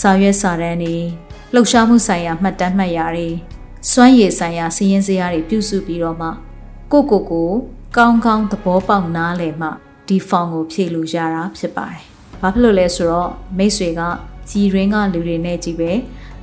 [0.00, 0.96] စာရွက်စာတမ်းတွေ
[1.52, 3.28] လှုပ်ရှားမှုဆိုင်ရာမှတ်တမ်းမှတ်ရာတွေ
[3.90, 6.28] စွမ်းရည်ဆိုင်ရာစီးရင်စရာတွေပြုစုပြီးတော့မှ
[6.92, 7.50] ကိုကိုကို
[7.96, 9.70] ကောင်းကောင်းသဘောပေါက်နားလည်မှ
[10.10, 12.00] ဒီဖောင်ကိုဖြည့်လို့ရတာဖြစ်ပါတယ်။
[12.40, 14.00] ဘာဖြစ်လို့လဲဆိုတော့မိတ်ဆွေက
[14.50, 15.90] ကြီးရင်းကလူတွေနဲ့ကြီးပဲ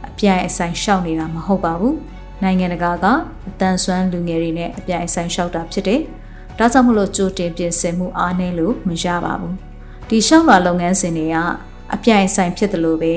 [0.07, 1.93] အပြိုင်အဆိုင်ရှောက်နေတာမဟုတ်ပါဘူး။
[2.43, 3.05] နိုင်ငံတကာက
[3.47, 6.01] အတန်ဆွမ်းလူငယ်တွေနဲ့အပြိုင်အဆိုင်ရှောက်တာဖြစ်တယ်။
[6.57, 9.53] ဒါကြောင့်မလို့ကြိုတင်ပြင်ဆင်မှုအားနည်းလို့မရပါဘူး။
[10.09, 11.37] ဒီရှောက်လာလုပ်ငန်းစဉ်တွေက
[11.93, 13.15] အပြိုင်အဆိုင်ဖြစ်တယ်လို့ပဲ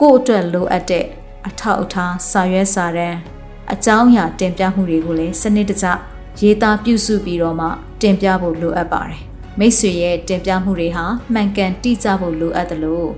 [0.00, 1.04] ကို့အတွက်လိုအပ်တဲ့
[1.46, 3.18] အထောက်အထားစာရွက်စာတမ်း
[3.72, 5.86] အကြောင်းအရာတင်ပြမှုတွေကိုလည်းစနစ်တကျ
[6.40, 7.66] ရေးသားပြုစုပြီးတော့မှ
[8.00, 9.22] တင်ပြဖို့လိုအပ်ပါတယ်။
[9.58, 13.10] မိတ်ဆွေရဲ့တင်ပြမှုတွေဟာမှန်ကန်တိကျဖို့လိုအပ်တယ်လို့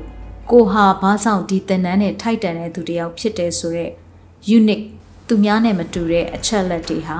[0.51, 3.93] ကိုဟာဘာကြောင့်ဒီသင်တန်းနဲ့ထိုက်တန်တဲ့သူတစ်ယောက်ဖြစ်တယ်ဆိုတော့
[4.57, 4.85] unique
[5.29, 7.19] သူများနဲ့မတူတဲ့အချက်လက်တွေဟာ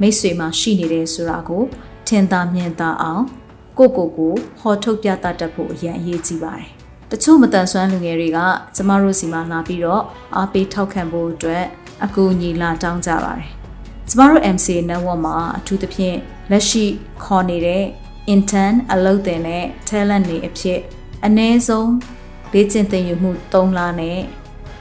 [0.00, 1.62] မိတ်ဆွေမှာရှိနေတယ်ဆိုတာကို
[2.06, 3.24] ထင်သာမြင်သာအောင်
[3.78, 6.70] ကိုကိုကိုဟောထုတ်ပြသတတ်ဖို့အရင်အရေးကြီးပါတယ်။
[7.10, 8.38] တချို့မတန်ဆွမ်းလူငယ်တွေက
[8.76, 10.02] ကျမတို့စီမှာလာပြီးတော့
[10.36, 11.64] အားပေးထောက်ခံဖို့အတွက်
[12.04, 13.48] အကူအညီလာတောင်းကြပါတယ်
[14.08, 16.16] ကျမတို့ MC network မှာအထူးသဖြင့်
[16.50, 16.84] လက်ရှိ
[17.24, 17.82] ခေါ်နေတဲ့
[18.34, 20.80] intern အလုပ်တင်တဲ့ talent တွေအဖြစ်
[21.26, 21.92] အနည်းဆုံး
[22.52, 24.18] လေ့ကျင့်သင်ယူမှု3လနဲ့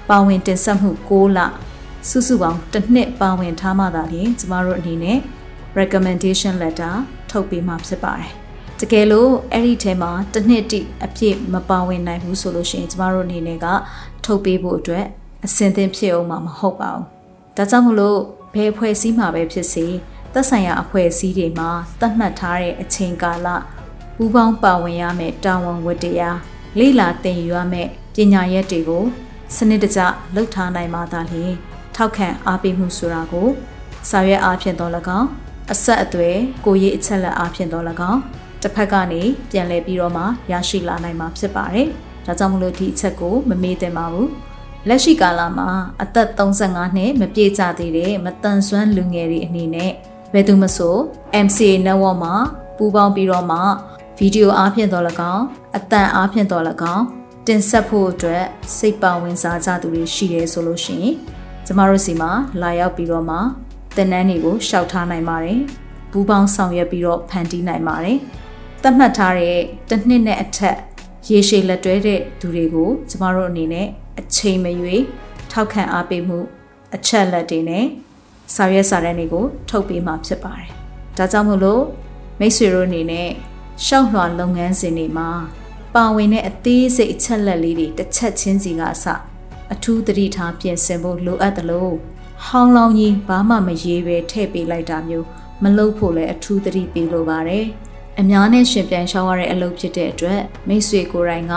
[0.09, 1.39] ပါဝင်တင်ဆက်မှု6လ
[2.09, 5.19] စုစုပေါင်းတစ်နှစ်ပါဝင်ထားမှသာလျှင်ကျမတို့အနေနဲ့
[5.79, 6.93] recommendation letter
[7.29, 8.29] ထုတ်ပေးမှာဖြစ်ပါတယ်။
[8.79, 13.67] တကယ်လို့အဲ့ဒီထဲမှာတစ်နှစ်တိအပြည့်မပါဝင်နိုင်ဘူးဆိုလို့ရှိရင်ကျမတို့အနေနဲ့က
[14.25, 15.05] ထုတ်ပေးဖို့အတွက်
[15.45, 17.05] အဆင်သင့်ဖြစ်အောင်မှာမဟုတ်ပါဘူး။
[17.57, 18.19] ဒါကြောင့်မလို့
[18.53, 19.85] ဘယ်အဖွဲ့အစည်းမှာပဲဖြစ်စေ
[20.33, 23.47] သက်ဆိုင်ရာအဖွဲ့အစည်းတွေမှာသတ်မှတ်ထားတဲ့အချိန်ကာလ
[24.15, 26.37] ပူးပေါင်းပါဝင်ရမယ့်တာဝန်ဝတ္တရား
[26.79, 29.03] လေ့လာသင်ယူရမယ့်ပညာရက်တွေကို
[29.55, 29.99] စနစ်တကျ
[30.35, 31.53] လှုပ်ထားနိုင်မှသာလျှင်
[31.95, 33.47] ထောက်ခံအားပေးမှုဆိုတာကို
[34.09, 35.27] စာရွက်အားဖြင့်တော့၎င်း
[35.71, 38.19] အဆက်အသွယ်ကိုရေးအချက်လက်အားဖြင့်တော့၎င်း
[38.61, 41.87] တစ်ဖက်ကနေပြန်လည်ပြီးတော့မှရရှိလာနိုင်မှာဖြစ်ပါတယ်။
[42.25, 44.27] ဒါကြောင့်မလို့ဒီအချက်ကိုမမေ့သင့်ပါဘူး။
[44.87, 45.69] လက်ရှိကာလမှာ
[46.03, 49.91] အသက်35နှစ်မပြည့်ကြသေးတဲ့မတန်ဆွမ်းလူငယ်တွေအနေနဲ့
[50.33, 50.95] ဘယ်သူမဆို
[51.45, 52.33] MCA network မှာ
[52.77, 53.57] ပူးပေါင်းပြီးတော့မှ
[54.17, 55.43] ဗီဒီယိုအားဖြင့်တော့၎င်း
[55.77, 56.63] အတန်အားဖြင့်တော့၎
[56.95, 57.05] င်း
[57.47, 58.43] တင်ဆက်ဖို့အတွက်
[58.77, 61.15] စိတ်ပါဝင်စားကြသူတွေရှိတယ်ဆိုလို့ရှိရင်
[61.65, 63.37] ကျမတို့စီမှာလာရောက်ပြီးတော့မှ
[63.95, 65.59] တင်နန်းတွေကိုရှောက်ထားနိုင်ပါတယ်
[66.11, 68.17] ပူးပေါင်းဆောင်ရွက်ပြီးတော့ဖန်တီးနိုင်ပါတယ်
[68.83, 69.57] သတ်မှတ်ထားတဲ့
[69.89, 70.77] တစ်နှစ်နဲ့အထက်
[71.29, 73.87] ရေရှည်လက်တွဲတဲ့သူတွေကိုကျမတို့အနေနဲ့
[74.19, 75.03] အချိန်မရွေး
[75.51, 76.39] ထောက်ခံအားပေးမှု
[76.95, 77.85] အချက်လက်တွေနဲ့
[78.55, 80.69] စာရွက်စာတမ်းတွေကိုထုတ်ပေးမှာဖြစ်ပါတယ်။
[81.17, 81.83] ဒါကြောင့်မို့လို့
[82.39, 83.29] မိတ်ဆွေတို့အနေနဲ့
[83.85, 85.29] ရှောက်လွှာလုပ်ငန်းစဉ်တွေမှာ
[85.95, 89.05] ပါဝင်တဲ့အသေးစိတ်အချက်လက်လေးတွေတစ်ချက်ချင်းစီကအစ
[89.73, 91.93] အထူးသတိထားပြင်ဆင်ဖို့လိုအပ်တယ်လို့
[92.45, 95.25] ဟောင်းလောင်းကြီးဘာမှမရေးပဲထည့်ပေးလိုက်တာမျိုး
[95.63, 97.65] မလုပ်ဖို့လည်းအထူးသတိပေးလိုပါတယ်။
[98.19, 101.53] အများနဲ့ရှင်ပြန်ရှောင်းရတဲ့အလုပ်ဖြစ်တဲ့အတွက်မိတ်ဆွေကိုယ်တိုင်က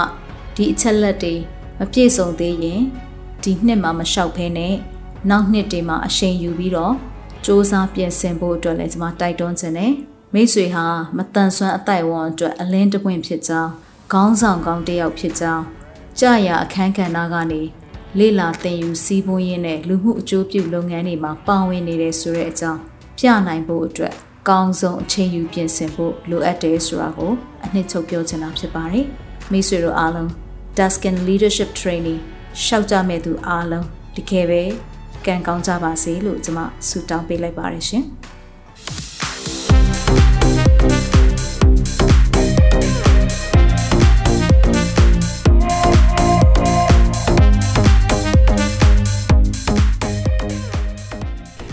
[0.56, 1.34] ဒီအချက်လက်တွေ
[1.78, 2.82] မပြည့်စုံသေးရင်
[3.42, 4.74] ဒီနှစ်မှာမလျှောက်ဖဲနဲ့
[5.30, 9.92] နောက်နှစ်တွေမှာအရှိန်ယူပြီးတော့စ조사ပြင်ဆင်ဖို့အတွက်လည်းကျွန်မတိုက်တွန်းခြင်းနဲ့
[10.34, 10.84] မိတ်ဆွေဟာ
[11.16, 13.70] မတန်ဆွမ်းအတိုက်ဝန်းအတွက်အလင်းတပွင့်ဖြစ်ကြောင်း
[14.12, 15.64] ခေါင်းဆောင်ကောင်းတစ်ယောက်ဖြစ်ကြောင်း
[16.18, 17.62] ကြာရအခန်းကဏ္ဍကနေ
[18.18, 22.80] လေလာသင်ယူစီးပွားရေးနဲ့လူမှုအကျိုးပြုလုပ်ငန်းတွေမှာပါဝင်နေတဲ့ဆိုတဲ့အကြောင်း
[23.18, 24.14] ပြနိုင်ဖို့အတွက်
[24.48, 27.32] ကောင်းဆုံးအချိန်ယူပြင်ဆင်ဖို့လိုအပ်တယ်ဆိုတာကို
[27.64, 29.06] အနှစ်ချုပ်ပြောချင်တာဖြစ်ပါတယ်
[29.50, 30.28] မိတ်ဆွေတို့အားလုံး
[30.78, 32.20] Duskin Leadership Training
[32.64, 33.86] ရှောက်ကြမဲ့သူအားလုံး
[34.16, 34.62] တကယ်ပဲ
[35.26, 38.04] ကံကောင်းကြပါစေလို့ကျွန်မဆုတောင်းပေးလိုက်ပါတယ်ရှင်။